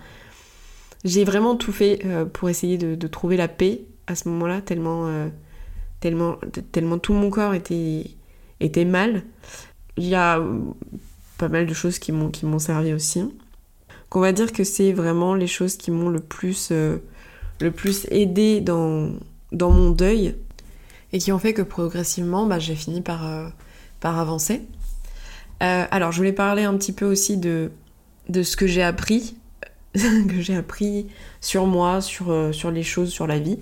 [1.05, 2.01] j'ai vraiment tout fait
[2.33, 5.07] pour essayer de, trouver la paix à ce moment-là, tellement
[5.99, 6.37] tellement,
[6.71, 8.05] tellement tout mon corps était,
[8.59, 9.23] était mal.
[9.97, 10.41] Il y a
[11.37, 13.23] pas mal de choses qui m'ont, qui m'ont servi aussi.
[14.09, 18.61] qu'on va dire que c'est vraiment les choses qui m'ont le plus, le plus aidé
[18.61, 19.11] dans,
[19.51, 20.35] dans mon deuil
[21.13, 23.51] et qui ont fait que progressivement, bah, j'ai fini par,
[23.99, 24.61] par avancer.
[25.59, 27.71] alors, je voulais parler un petit peu aussi de,
[28.29, 29.35] de ce que j'ai appris,
[29.93, 31.07] que j'ai appris
[31.41, 33.59] sur moi, sur, sur les choses, sur la vie.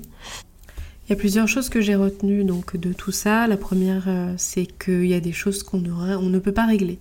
[1.07, 3.47] Il y a plusieurs choses que j'ai retenues donc de tout ça.
[3.47, 6.99] La première, euh, c'est qu'il y a des choses qu'on on ne peut pas régler.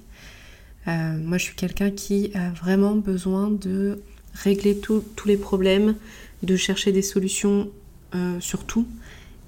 [0.87, 4.01] Euh, moi, je suis quelqu'un qui a vraiment besoin de
[4.33, 5.97] régler tous les problèmes,
[6.45, 7.69] de chercher des solutions
[8.15, 8.87] euh, sur tout.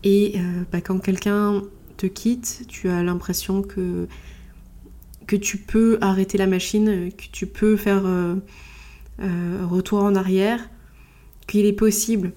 [0.05, 0.37] Et
[0.71, 1.63] bah, quand quelqu'un
[1.97, 4.07] te quitte, tu as l'impression que,
[5.27, 8.05] que tu peux arrêter la machine, que tu peux faire
[9.19, 10.69] retour en arrière,
[11.49, 12.33] qu'il est possible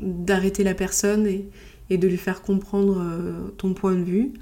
[0.00, 1.48] d'arrêter la personne et,
[1.90, 4.32] de lui faire comprendre euh, ton point de vue.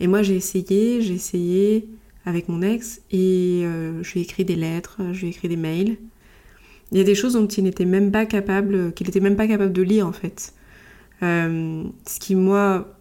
[0.00, 1.88] Et moi j'ai essayé, j'ai essayé
[2.24, 5.48] avec mon ex et euh, je lui ai écrit des lettres, je lui ai écrit
[5.48, 5.98] des mails.
[6.90, 9.46] Il y a des choses dont il n'était même pas capable, qu'il n'était même pas
[9.46, 10.52] capable de lire en fait.
[11.22, 12.98] Euh, ce qui moi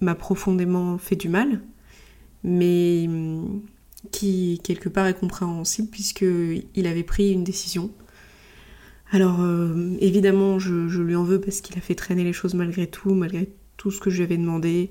[0.00, 1.60] m'a profondément fait du mal,
[2.44, 3.62] mais hum,
[4.12, 7.90] qui quelque part est compréhensible puisqu'il avait pris une décision
[9.10, 12.86] alors euh, évidemment, je, lui en veux parce qu'il a fait traîner les choses malgré
[12.86, 14.90] tout, malgré tout ce que je lui avais demandé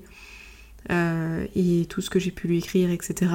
[0.90, 3.30] euh, et tout ce que j'ai pu lui écrire, etc.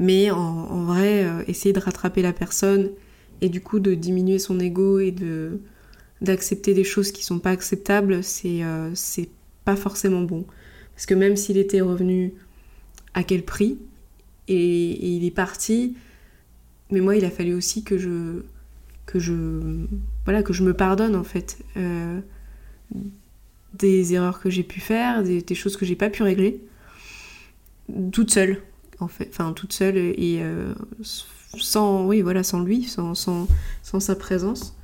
[0.00, 2.90] Mais en, vrai, euh, essayer de rattraper la personne
[3.40, 5.60] et du coup de diminuer son ego et de
[6.20, 8.62] d'accepter des choses qui sont pas acceptables, c'est
[8.94, 9.28] c'est
[9.64, 10.44] pas forcément bon.
[10.94, 12.34] Parce que même s'il était revenu
[13.14, 13.78] à quel prix
[14.48, 15.96] et il est parti,
[16.90, 18.42] mais moi il a fallu aussi que je
[19.08, 19.34] que je,
[20.24, 21.58] voilà, que je me pardonne en fait.
[21.76, 22.20] Euh,
[23.74, 26.60] des erreurs que j'ai pu faire, des, choses que j'ai pas pu régler,
[28.12, 28.62] toute seule,
[28.98, 33.46] en fait, enfin toute seule et euh, sans, oui, voilà, sans lui, sans, sans,
[33.82, 34.74] sans sa présence.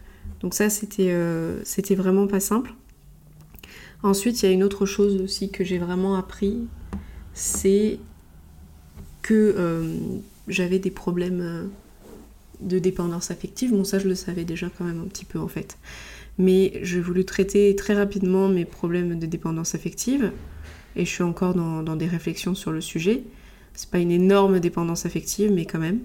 [0.40, 2.74] Donc ça, c'était euh, c'était vraiment pas simple.
[4.02, 6.58] Ensuite, il y a une autre chose aussi que j'ai vraiment appris,
[7.32, 7.98] c'est
[9.22, 9.56] que
[10.46, 11.70] j'avais des problèmes
[12.60, 13.70] de dépendance affective.
[13.70, 15.78] Bon, ça, je le savais déjà quand même un petit peu en fait.
[16.38, 20.32] Mais j'ai voulu traiter très rapidement mes problèmes de dépendance affective.
[20.96, 23.22] Et je suis encore dans, des réflexions sur le sujet.
[23.74, 26.00] C'est pas une énorme dépendance affective, mais quand même.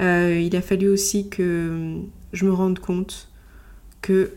[0.00, 1.96] Euh, il a fallu aussi que
[2.32, 3.28] je me rende compte
[4.00, 4.32] que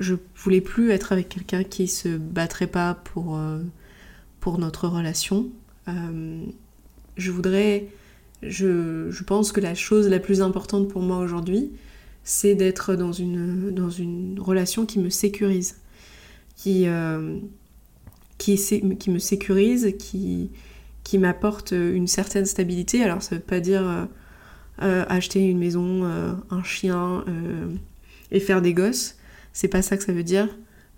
[0.00, 3.60] je voulais plus être avec quelqu'un qui se battrait pas pour, euh,
[4.40, 5.48] pour notre relation.
[5.88, 6.44] Euh,
[7.16, 7.88] je voudrais
[8.48, 11.70] je, pense que la chose la plus importante pour moi aujourd'hui,
[12.24, 15.76] c'est d'être dans une, dans une relation qui me sécurise,
[16.56, 17.38] qui, euh,
[18.38, 18.56] qui,
[18.98, 20.50] qui, me sécurise, qui,
[21.02, 23.02] qui m'apporte une certaine stabilité.
[23.02, 24.06] Alors ça veut pas dire euh, euh,
[24.78, 27.24] acheter une maison, un chien
[28.30, 29.16] et faire des gosses.
[29.52, 30.48] C'est pas ça que ça veut dire,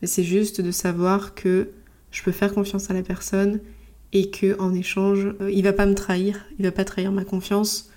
[0.01, 1.69] mais c'est juste de savoir que
[2.11, 3.61] je peux faire confiance à la personne
[4.13, 7.25] et que en échange, euh, il va pas me trahir, il va pas trahir ma
[7.25, 7.91] confiance,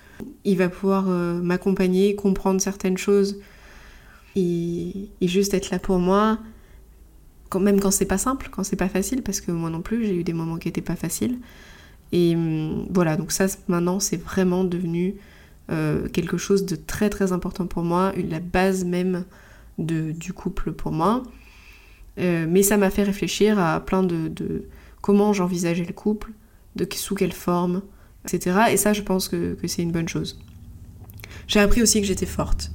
[0.44, 3.40] il va pouvoir euh, m'accompagner, comprendre certaines choses
[4.36, 6.38] et, juste être là pour moi,
[7.58, 10.14] même quand c'est pas simple, quand c'est pas facile, parce que moi non plus j'ai
[10.14, 11.38] eu des moments qui étaient pas faciles.
[12.12, 15.14] Et hum, voilà, donc ça maintenant c'est vraiment devenu
[15.70, 19.24] euh, quelque chose de très très important pour moi, la base même
[19.78, 21.22] de, du couple pour moi.
[22.16, 24.64] mais ça m'a fait réfléchir à plein de
[25.00, 26.32] comment j'envisageais le couple,
[26.76, 27.82] de sous quelle forme,
[28.24, 28.58] etc.
[28.70, 30.38] Et ça, je pense que, c'est une bonne chose.
[31.46, 32.70] J'ai appris aussi que j'étais forte.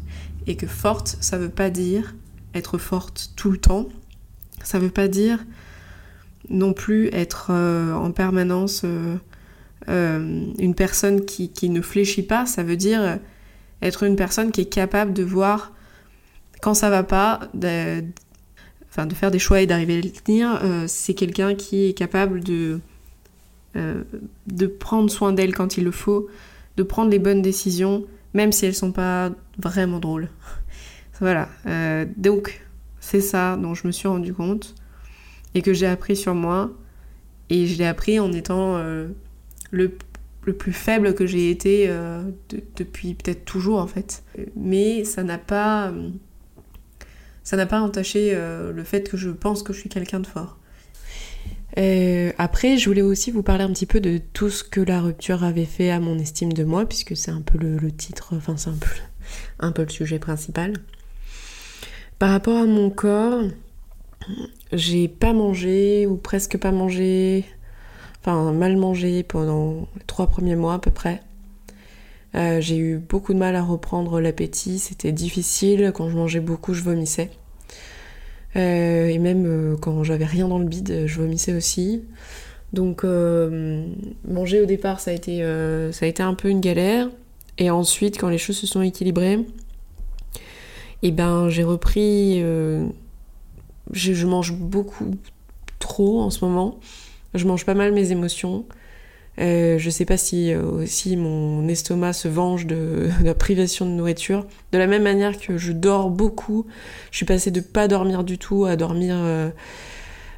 [0.47, 2.15] Et que forte, ça veut pas dire
[2.53, 3.87] être forte tout le temps.
[4.63, 5.39] Ça veut pas dire
[6.49, 9.15] non plus être euh, en permanence euh,
[9.89, 12.45] euh, une personne qui, ne fléchit pas.
[12.45, 13.19] Ça veut dire
[13.81, 15.71] être une personne qui est capable de voir
[16.61, 17.41] quand ça va pas,
[18.89, 21.93] enfin de faire des choix et d'arriver à les tenir, euh, c'est quelqu'un qui est
[21.93, 22.79] capable de,
[23.75, 24.03] euh,
[24.47, 26.27] de prendre soin d'elle quand il le faut,
[26.77, 30.29] de prendre les bonnes décisions, même si elles sont pas vraiment drôles.
[31.19, 31.49] voilà.
[32.17, 32.65] Donc
[32.99, 34.73] c'est ça dont je me suis rendu compte
[35.53, 36.71] et que j'ai appris sur moi.
[37.51, 38.81] Et je l'ai appris en étant
[39.75, 39.97] le,
[40.45, 41.89] le, plus faible que j'ai été
[42.75, 44.23] depuis peut-être toujours en fait.
[44.55, 45.91] Mais ça n'a pas
[47.45, 50.27] ça n'a pas entaché euh, le fait que je pense que je suis quelqu'un de
[50.27, 50.57] fort.
[51.77, 54.99] Euh, après, je voulais aussi vous parler un petit peu de tout ce que la
[54.99, 58.57] rupture avait fait à mon estime de moi, puisque c'est un peu le, titre, enfin
[58.57, 58.89] c'est un peu,
[59.59, 60.73] un peu le sujet principal.
[62.17, 63.43] Par rapport à mon corps,
[64.71, 67.45] j'ai pas mangé, ou presque pas mangé,
[68.25, 71.21] enfin mal mangé pendant les trois premiers mois à peu près.
[72.33, 75.91] Euh, j'ai eu beaucoup de mal à reprendre l'appétit, c'était difficile.
[75.93, 77.29] Quand je mangeais beaucoup, je vomissais.
[78.55, 82.03] Euh, et même euh, quand j'avais rien dans le bide, je vomissais aussi.
[82.73, 85.39] Donc manger au départ, ça a, été,
[85.91, 87.09] ça a été un peu une galère.
[87.57, 89.39] Et ensuite, quand les choses se sont équilibrées,
[91.03, 92.41] et eh ben j'ai repris.
[93.91, 95.15] je mange beaucoup
[95.79, 96.79] trop en ce moment.
[97.35, 98.65] Je mange pas mal mes émotions.
[99.39, 103.91] Euh, je sais pas si euh, aussi mon estomac se venge de, la privation de
[103.91, 104.45] nourriture.
[104.71, 106.65] De la même manière que je dors beaucoup,
[107.11, 109.49] je suis passée de pas dormir du tout à dormir euh,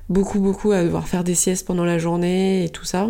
[0.10, 3.10] beaucoup beaucoup, à devoir faire des siestes pendant la journée et tout ça.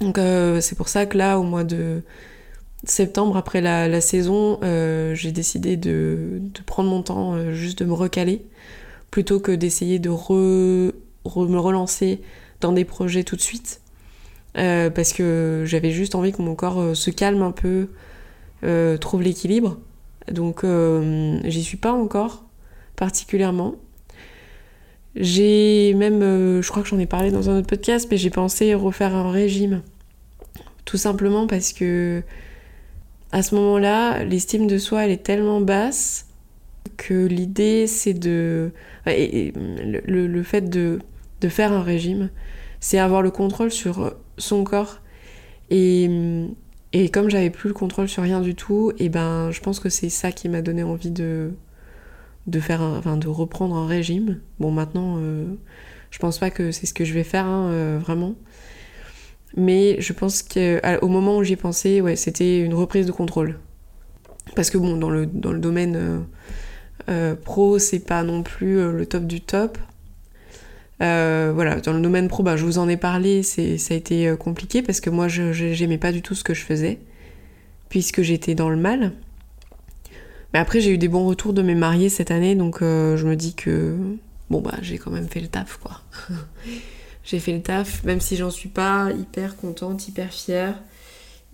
[0.00, 0.18] Donc
[0.60, 2.02] c'est pour ça que là, au mois de
[2.82, 4.58] septembre, après la, saison,
[5.14, 8.44] j'ai décidé de, prendre mon temps, juste de me recaler,
[9.12, 10.92] plutôt que d'essayer de me
[11.24, 12.20] relancer
[12.62, 13.82] dans des projets tout de suite.
[14.58, 17.88] Euh, parce que j'avais juste envie que mon corps euh, se calme un peu,
[18.64, 19.78] euh, trouve l'équilibre.
[20.30, 20.64] Donc
[21.44, 22.44] j'y suis pas encore
[22.94, 23.74] particulièrement.
[25.16, 26.20] J'ai même,
[26.62, 29.32] je crois que j'en ai parlé dans un autre podcast, mais j'ai pensé refaire un
[29.32, 29.82] régime.
[30.84, 32.22] Tout simplement parce que
[33.32, 36.26] à ce moment-là, l'estime de soi, elle est tellement basse
[36.96, 38.70] que l'idée, c'est de...
[39.06, 41.00] le, le, fait de,
[41.40, 42.30] de faire un régime,
[42.82, 44.98] c'est avoir le contrôle sur son corps.
[45.70, 46.10] Et,
[46.92, 49.88] et comme j'avais plus le contrôle sur rien du tout, et ben je pense que
[49.88, 51.52] c'est ça qui m'a donné envie de,
[52.48, 54.40] de faire enfin, de reprendre un régime.
[54.58, 55.46] Bon maintenant euh,
[56.10, 58.34] je pense pas que c'est ce que je vais faire hein, euh, vraiment.
[59.56, 63.60] Mais je pense qu'au moment où j'y pensé, ouais, c'était une reprise de contrôle.
[64.56, 66.24] Parce que bon, dans le, domaine
[67.08, 69.78] euh, pro, c'est pas non plus le top du top.
[71.00, 74.28] Euh, voilà, dans le domaine pro, bah, je vous en ai parlé, ça a été
[74.28, 76.98] euh, compliqué parce que moi, je j'aimais pas du tout ce que je faisais,
[77.88, 79.12] puisque j'étais dans le mal.
[80.52, 83.26] Mais après, j'ai eu des bons retours de mes mariés cette année, donc euh, je
[83.26, 83.96] me dis que
[84.50, 86.02] bon bah j'ai quand même fait le taf quoi.
[87.24, 90.78] j'ai fait le taf, même si j'en suis pas hyper contente, hyper fière,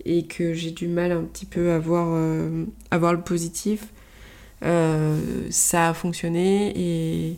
[0.03, 2.21] et que j'ai du mal un petit peu à voir,
[2.91, 3.87] à voir le positif.
[4.61, 7.37] ça a fonctionné et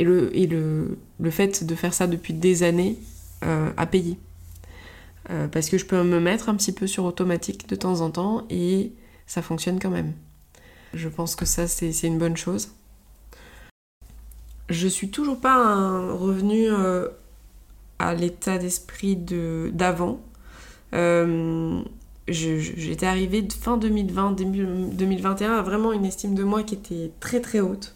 [0.00, 2.96] et le, le, le fait de faire ça depuis des années
[3.44, 4.18] euh, a payé.
[5.28, 8.10] Euh, parce que je peux me mettre un petit peu sur automatique de temps en
[8.10, 8.92] temps et
[9.26, 10.14] ça fonctionne quand même.
[10.94, 12.70] Je pense que ça, c'est une bonne chose.
[14.70, 17.08] Je suis toujours pas revenu euh,
[17.98, 20.20] à l'état d'esprit d'avant.
[22.26, 27.40] J'étais arrivée fin 2020, début 2021 à vraiment une estime de moi qui était très
[27.40, 27.94] très haute.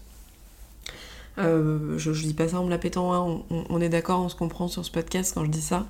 [1.38, 3.42] Euh, je, dis pas ça en me la pétant, hein.
[3.50, 5.86] on, est d'accord, on se comprend sur ce podcast quand je dis ça.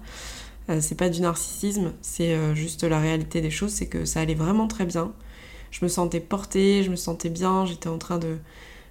[0.71, 4.21] Euh, c'est pas du narcissisme, c'est euh, juste la réalité des choses, c'est que ça
[4.21, 5.13] allait vraiment très bien.
[5.71, 8.39] Je me sentais portée, je me sentais bien, j'étais en train de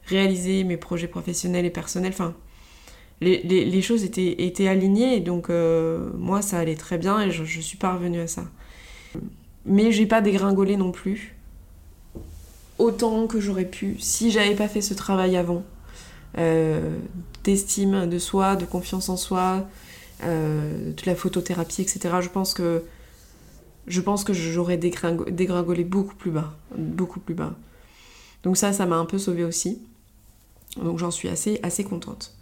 [0.05, 2.13] réaliser mes projets professionnels et personnels.
[2.13, 2.35] Enfin,
[3.21, 7.93] les, choses étaient, alignées, donc moi ça allait très bien et je, je suis pas
[7.93, 8.43] revenue à ça.
[9.65, 11.35] Mais j'ai pas dégringolé non plus
[12.77, 15.72] autant que j'aurais pu si j'avais pas fait ce travail avant euh,
[16.35, 19.67] d'estime de soi, de confiance en soi,
[20.25, 22.15] euh, de la photothérapie, etc.
[22.21, 22.83] Je pense que
[23.87, 27.53] je pense que j'aurais dégringolé beaucoup plus bas, beaucoup plus bas.
[28.43, 29.81] Donc ça, ça m'a un peu sauvée aussi.
[30.81, 32.33] Donc j'en suis assez, assez contente.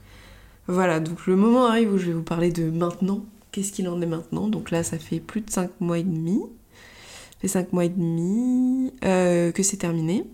[0.68, 3.26] Voilà, donc le moment arrive où je vais vous parler de maintenant.
[3.52, 4.48] Qu'est-ce qu'il en est maintenant?
[4.48, 6.40] Donc là, ça fait plus de 5 mois et demi.
[6.40, 10.26] Ça fait 5 mois et demi euh, que c'est terminé.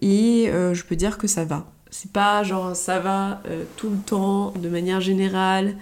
[0.00, 1.70] Et je peux dire que ça va.
[1.90, 5.76] C'est pas genre ça va euh, tout le temps, de manière générale,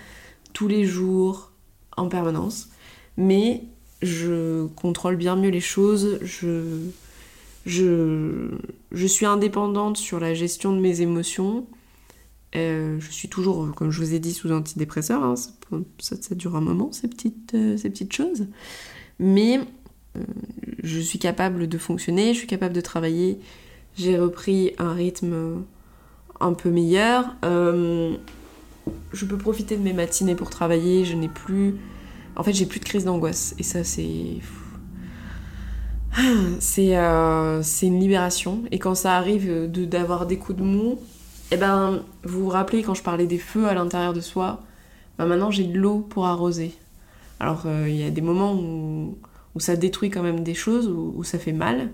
[0.53, 1.53] tous les jours,
[1.97, 2.71] en permanence.
[3.17, 3.63] Mais
[4.01, 6.19] je contrôle bien mieux les choses.
[6.23, 6.81] Je,
[7.67, 8.49] je,
[8.93, 11.67] je suis indépendante sur la gestion de mes émotions.
[12.57, 15.23] Euh, je suis toujours, comme je vous ai dit, sous antidépresseur.
[15.23, 15.35] Hein.
[15.99, 18.47] ça, dure un moment, ces petites, euh, ces petites choses.
[19.19, 19.61] Mais
[20.83, 23.39] je suis capable de fonctionner, je suis capable de travailler.
[23.97, 25.63] J'ai repris un rythme
[26.41, 27.35] un peu meilleure.
[27.45, 28.17] Euh,
[29.13, 31.77] je peux profiter de mes matinées pour travailler, je n'ai plus...
[32.37, 33.55] En fait, j'ai plus de crise d'angoisse.
[33.59, 34.39] Et ça, c'est...
[36.61, 38.63] C'est euh, une libération.
[38.71, 40.99] Et quand ça arrive d'avoir des coups de mou,
[41.51, 44.63] eh ben, vous vous rappelez quand je parlais des feux à l'intérieur de soi,
[45.17, 46.75] ben maintenant j'ai de l'eau pour arroser.
[47.41, 49.17] Alors, euh, il y a des moments où,
[49.55, 51.91] où, ça détruit quand même des choses, où, ça fait mal.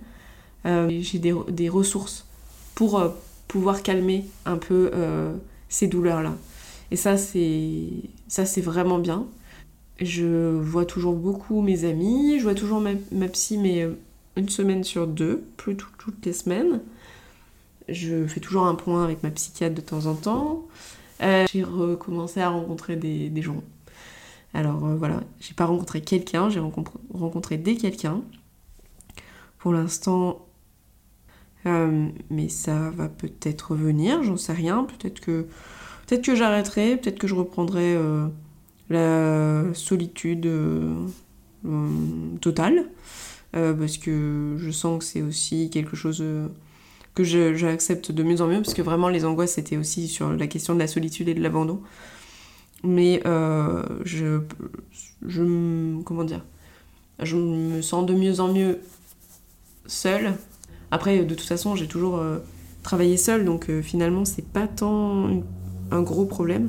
[0.64, 2.26] j'ai des, des, ressources
[2.74, 2.98] pour
[3.48, 5.34] pouvoir calmer un peu euh,
[5.68, 6.34] ces douleurs-là.
[6.90, 7.88] Et ça, c'est
[8.28, 9.26] ça c'est vraiment bien.
[10.00, 13.88] Je vois toujours beaucoup mes amis, je vois toujours ma, psy, mais
[14.36, 16.80] une semaine sur deux, plus toutes les semaines.
[17.88, 20.66] Je fais toujours un point avec ma psychiatre de temps en temps.
[21.22, 23.62] Euh, j'ai recommencé à rencontrer des, gens.
[24.52, 28.22] Alors euh, voilà, j'ai pas rencontré quelqu'un, j'ai rencontré des quelqu'un.
[29.58, 30.44] Pour l'instant,
[31.66, 34.84] euh, mais ça va peut-être venir, j'en sais rien.
[34.84, 35.46] Peut-être que,
[36.06, 37.96] peut que j'arrêterai, peut-être que je reprendrai
[38.90, 40.50] la solitude
[42.40, 42.86] totale.
[43.52, 46.22] parce que je sens que c'est aussi quelque chose
[47.14, 50.46] que j'accepte de mieux en mieux, parce que vraiment les angoisses c'était aussi sur la
[50.46, 51.80] question de la solitude et de l'abandon.
[52.84, 54.40] Mais euh, je,
[56.04, 56.44] comment dire,
[57.18, 58.78] je me sens de mieux en mieux
[59.86, 60.34] seule.
[60.94, 62.38] Après, de toute façon, j'ai toujours euh,
[62.82, 65.42] travaillé seule, donc euh, finalement c'est pas tant
[65.90, 66.68] un gros problème.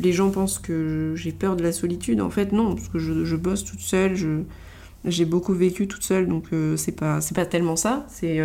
[0.00, 2.20] Les gens pensent que j'ai peur de la solitude.
[2.20, 4.16] En fait, non, parce que je, bosse toute seule,
[5.04, 8.06] j'ai beaucoup vécu toute seule, donc c'est pas, pas tellement ça.
[8.08, 8.40] C'est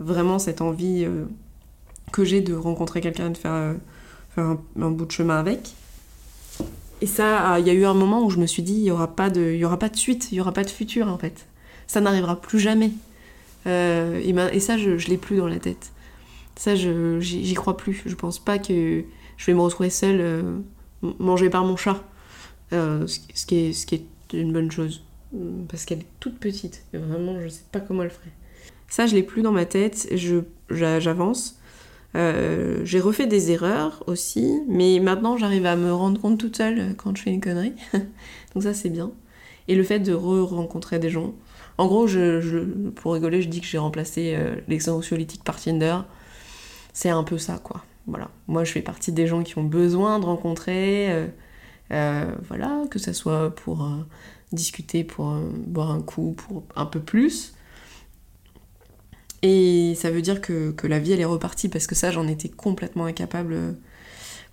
[0.00, 1.26] vraiment cette envie euh,
[2.10, 3.74] que j'ai de rencontrer quelqu'un de faire, euh,
[4.36, 5.74] un, bout de chemin avec.
[7.02, 8.90] Et ça, il y a eu un moment où je me suis dit, il n'y
[8.90, 11.46] aura, y aura pas de suite, il n'y aura pas de futur en fait.
[11.86, 12.92] Ça n'arrivera plus jamais.
[13.66, 15.92] Euh, et, ben, et, ça, je, l'ai plus dans la tête.
[16.56, 18.02] Ça, j'y crois plus.
[18.06, 19.04] Je pense pas que
[19.36, 20.44] je vais me retrouver seule,
[21.02, 22.02] mangée par mon chat.
[22.70, 25.02] ce, qui est, ce qui est une bonne chose.
[25.68, 26.84] Parce qu'elle est toute petite.
[26.92, 28.32] Et vraiment, je sais pas comment elle ferait.
[28.88, 30.12] Ça, je l'ai plus dans ma tête,
[30.70, 31.60] j'avance.
[32.16, 36.94] Euh, j'ai refait des erreurs aussi, mais maintenant j'arrive à me rendre compte toute seule
[36.96, 37.74] quand je fais une connerie.
[38.54, 39.12] Donc ça c'est bien.
[39.68, 41.34] Et le fait de re-rencontrer des gens.
[41.80, 42.06] En gros,
[42.94, 45.96] pour rigoler, je dis que j'ai remplacé euh, anxiolytiques par Tinder.
[46.92, 47.82] C'est un peu ça, quoi.
[48.06, 48.30] Voilà.
[48.48, 51.30] Moi, je fais partie des gens qui ont besoin de rencontrer.
[51.90, 53.88] Euh, voilà, que ça soit pour
[54.52, 55.32] discuter, pour
[55.66, 57.54] boire un coup, pour un peu plus.
[59.40, 62.50] Et ça veut dire que, la vie elle est repartie parce que ça j'en étais
[62.50, 63.56] complètement incapable.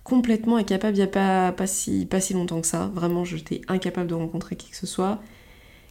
[0.02, 2.90] Complètement incapable il n'y a pas si longtemps que ça.
[2.94, 5.20] Vraiment j'étais incapable de rencontrer qui que ce soit.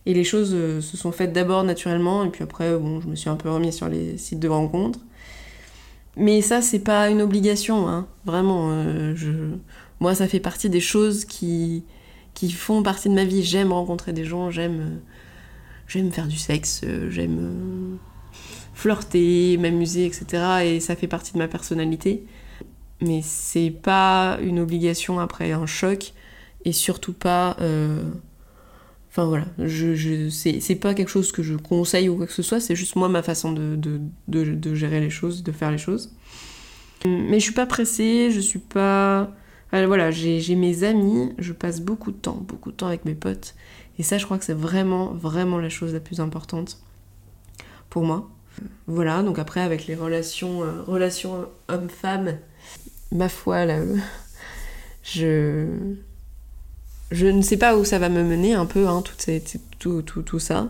[0.08, 3.16] Et les choses euh, se sont faites d'abord naturellement et puis après bon je me
[3.16, 5.00] suis un peu remis sur les sites de rencontres.
[6.16, 8.08] Mais ça c'est pas une obligation, hein.
[8.24, 8.70] vraiment.
[8.72, 9.32] Euh, je...
[10.00, 11.84] Moi ça fait partie des choses qui,
[12.34, 13.44] qui font partie de ma vie.
[13.44, 15.02] J'aime rencontrer des gens, j'aime
[15.90, 18.00] j'aime faire du sexe, j'aime
[18.74, 20.26] flirter, m'amuser, etc.
[20.64, 22.26] Et ça fait partie de ma personnalité.
[23.02, 26.14] Mais c'est pas une obligation après un choc
[26.64, 27.58] et surtout pas.
[27.60, 28.04] Euh,
[29.18, 32.60] enfin voilà, je, c'est pas quelque chose que je conseille ou quoi que ce soit,
[32.60, 36.14] c'est juste moi ma façon de, gérer les choses, de faire les choses.
[37.06, 39.32] Mais je suis pas pressée, je suis pas.
[39.72, 43.56] voilà, j'ai mes amis, je passe beaucoup de temps, beaucoup de temps avec mes potes.
[43.98, 46.80] Et ça, je crois que c'est vraiment, vraiment la chose la plus importante
[47.90, 48.30] pour moi.
[48.86, 52.38] Voilà, donc après avec les relations, euh, relations homme-femme,
[53.12, 53.80] ma foi, là,
[55.02, 55.96] je,
[57.12, 59.04] je ne sais pas où ça va me mener un peu, hein,
[59.80, 60.70] tout, ça.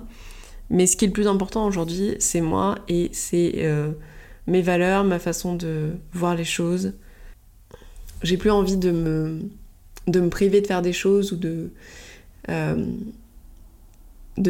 [0.69, 3.91] Mais ce qui est le plus important aujourd'hui, c'est moi et c'est euh,
[4.45, 6.93] mes valeurs, ma façon de voir les choses.
[8.21, 11.71] J'ai plus envie de me, priver de faire des choses ou de,
[12.49, 12.85] euh,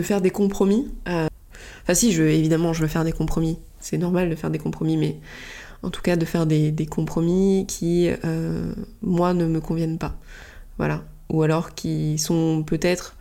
[0.01, 0.91] faire des compromis.
[1.05, 3.59] Enfin si, je, évidemment, je veux faire des compromis.
[3.79, 5.17] C'est normal de faire des compromis, mais
[5.83, 10.17] en tout cas de faire des, compromis qui, euh, moi, ne me conviennent pas.
[10.77, 11.03] Voilà.
[11.29, 13.15] Ou alors qui sont peut-être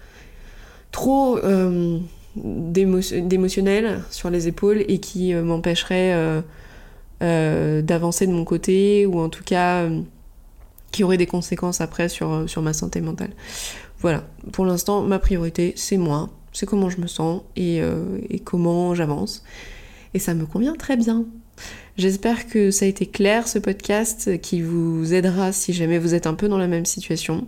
[0.93, 1.99] trop euh,
[4.11, 6.43] sur les épaules et qui euh, m'empêcheraient
[7.21, 9.89] d'avancer de mon côté, ou en tout cas
[10.93, 13.31] qui auraient des conséquences après sur, sur ma santé mentale.
[14.01, 14.25] Voilà.
[14.53, 19.45] Pour l'instant, ma priorité, c'est moi c'est comment je me sens euh, et, comment j'avance.
[20.15, 21.27] Et ça me convient très bien.
[21.99, 26.27] J'espère que ça a été clair ce podcast qui vous aidera si jamais vous êtes
[26.27, 27.47] un peu dans la même situation.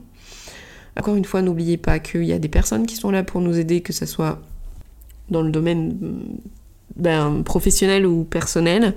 [0.99, 3.59] Encore une fois, n'oubliez pas qu'il y a des personnes qui sont là pour nous
[3.59, 4.41] aider, que ce soit
[5.31, 5.97] dans le domaine
[6.97, 8.95] ben, professionnel ou personnel.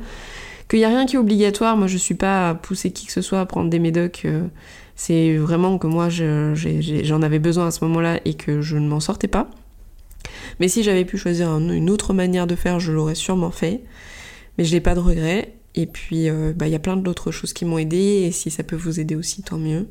[0.67, 1.77] Qu'il n'y a rien qui est obligatoire.
[1.77, 4.23] Moi, je ne suis pas à pousser qui que ce soit à prendre des médocs.
[4.25, 4.47] Euh,
[4.95, 8.99] c'est vraiment que moi, j'en avais besoin à ce moment-là et que je ne m'en
[8.99, 9.49] sortais pas.
[10.59, 13.81] Mais si j'avais pu choisir une autre manière de faire, je l'aurais sûrement fait.
[14.57, 15.53] Mais je n'ai pas de regrets.
[15.75, 18.25] Et puis, euh, bah, il y a plein d'autres choses qui m'ont aidé.
[18.27, 19.87] Et si ça peut vous aider aussi, tant mieux.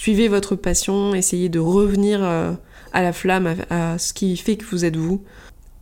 [0.00, 2.54] Suivez votre passion, essayez de revenir euh,
[2.94, 5.22] à la flamme, à, ce qui fait que vous êtes vous.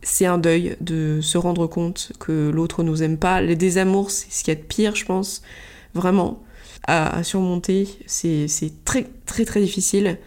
[0.01, 3.39] C'est un deuil de se rendre compte que l'autre nous aime pas.
[3.39, 5.41] Les désamours, c'est ce qu'il y a de pire, je pense.
[5.93, 6.43] Vraiment.
[6.85, 8.49] À, surmonter, c'est
[8.83, 10.17] très très très difficile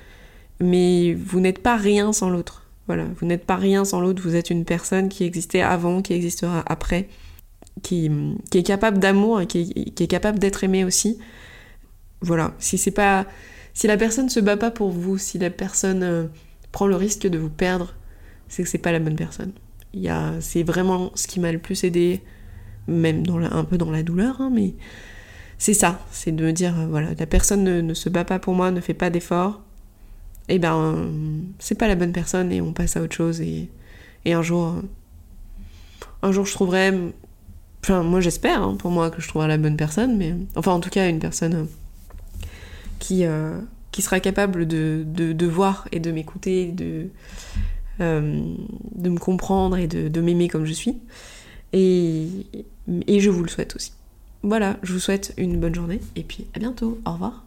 [0.58, 2.62] mais vous n'êtes pas rien sans l'autre.
[2.86, 6.14] Voilà, vous n'êtes pas rien sans l'autre, vous êtes une personne qui existait avant, qui
[6.14, 7.10] existera après,
[7.82, 8.10] qui,
[8.54, 11.18] est capable d'amour et qui est, capable d'être aimée aussi.
[12.22, 13.26] Voilà, si c'est pas.
[13.74, 16.26] Si la personne se bat pas pour vous, si la personne euh,
[16.72, 17.94] prend le risque de vous perdre,
[18.48, 19.52] c'est que c'est pas la bonne personne.
[20.40, 22.22] C'est vraiment ce qui m'a le plus aidé,
[22.86, 24.74] même dans un peu dans la douleur, hein, mais
[25.58, 28.54] c'est ça, c'est de me dire, euh, voilà, la personne ne, se bat pas pour
[28.54, 29.62] moi, ne fait pas d'efforts,
[30.48, 31.08] et eh ben
[31.60, 33.70] c'est pas la bonne personne et on passe à autre chose et,
[34.26, 34.82] un jour, euh,
[36.22, 36.92] un jour je trouverai,
[37.84, 40.80] enfin moi j'espère hein, pour moi que je trouverai la bonne personne, mais enfin en
[40.80, 41.68] tout cas une personne
[43.10, 47.08] euh, qui, sera capable de, de, voir et de m'écouter, de,
[47.98, 50.96] de me comprendre et de, de m'aimer comme je suis.
[51.72, 52.28] Et,
[53.06, 53.92] et je vous le souhaite aussi.
[54.42, 56.98] Voilà, je vous souhaite une bonne journée et puis à bientôt.
[57.06, 57.44] Au revoir.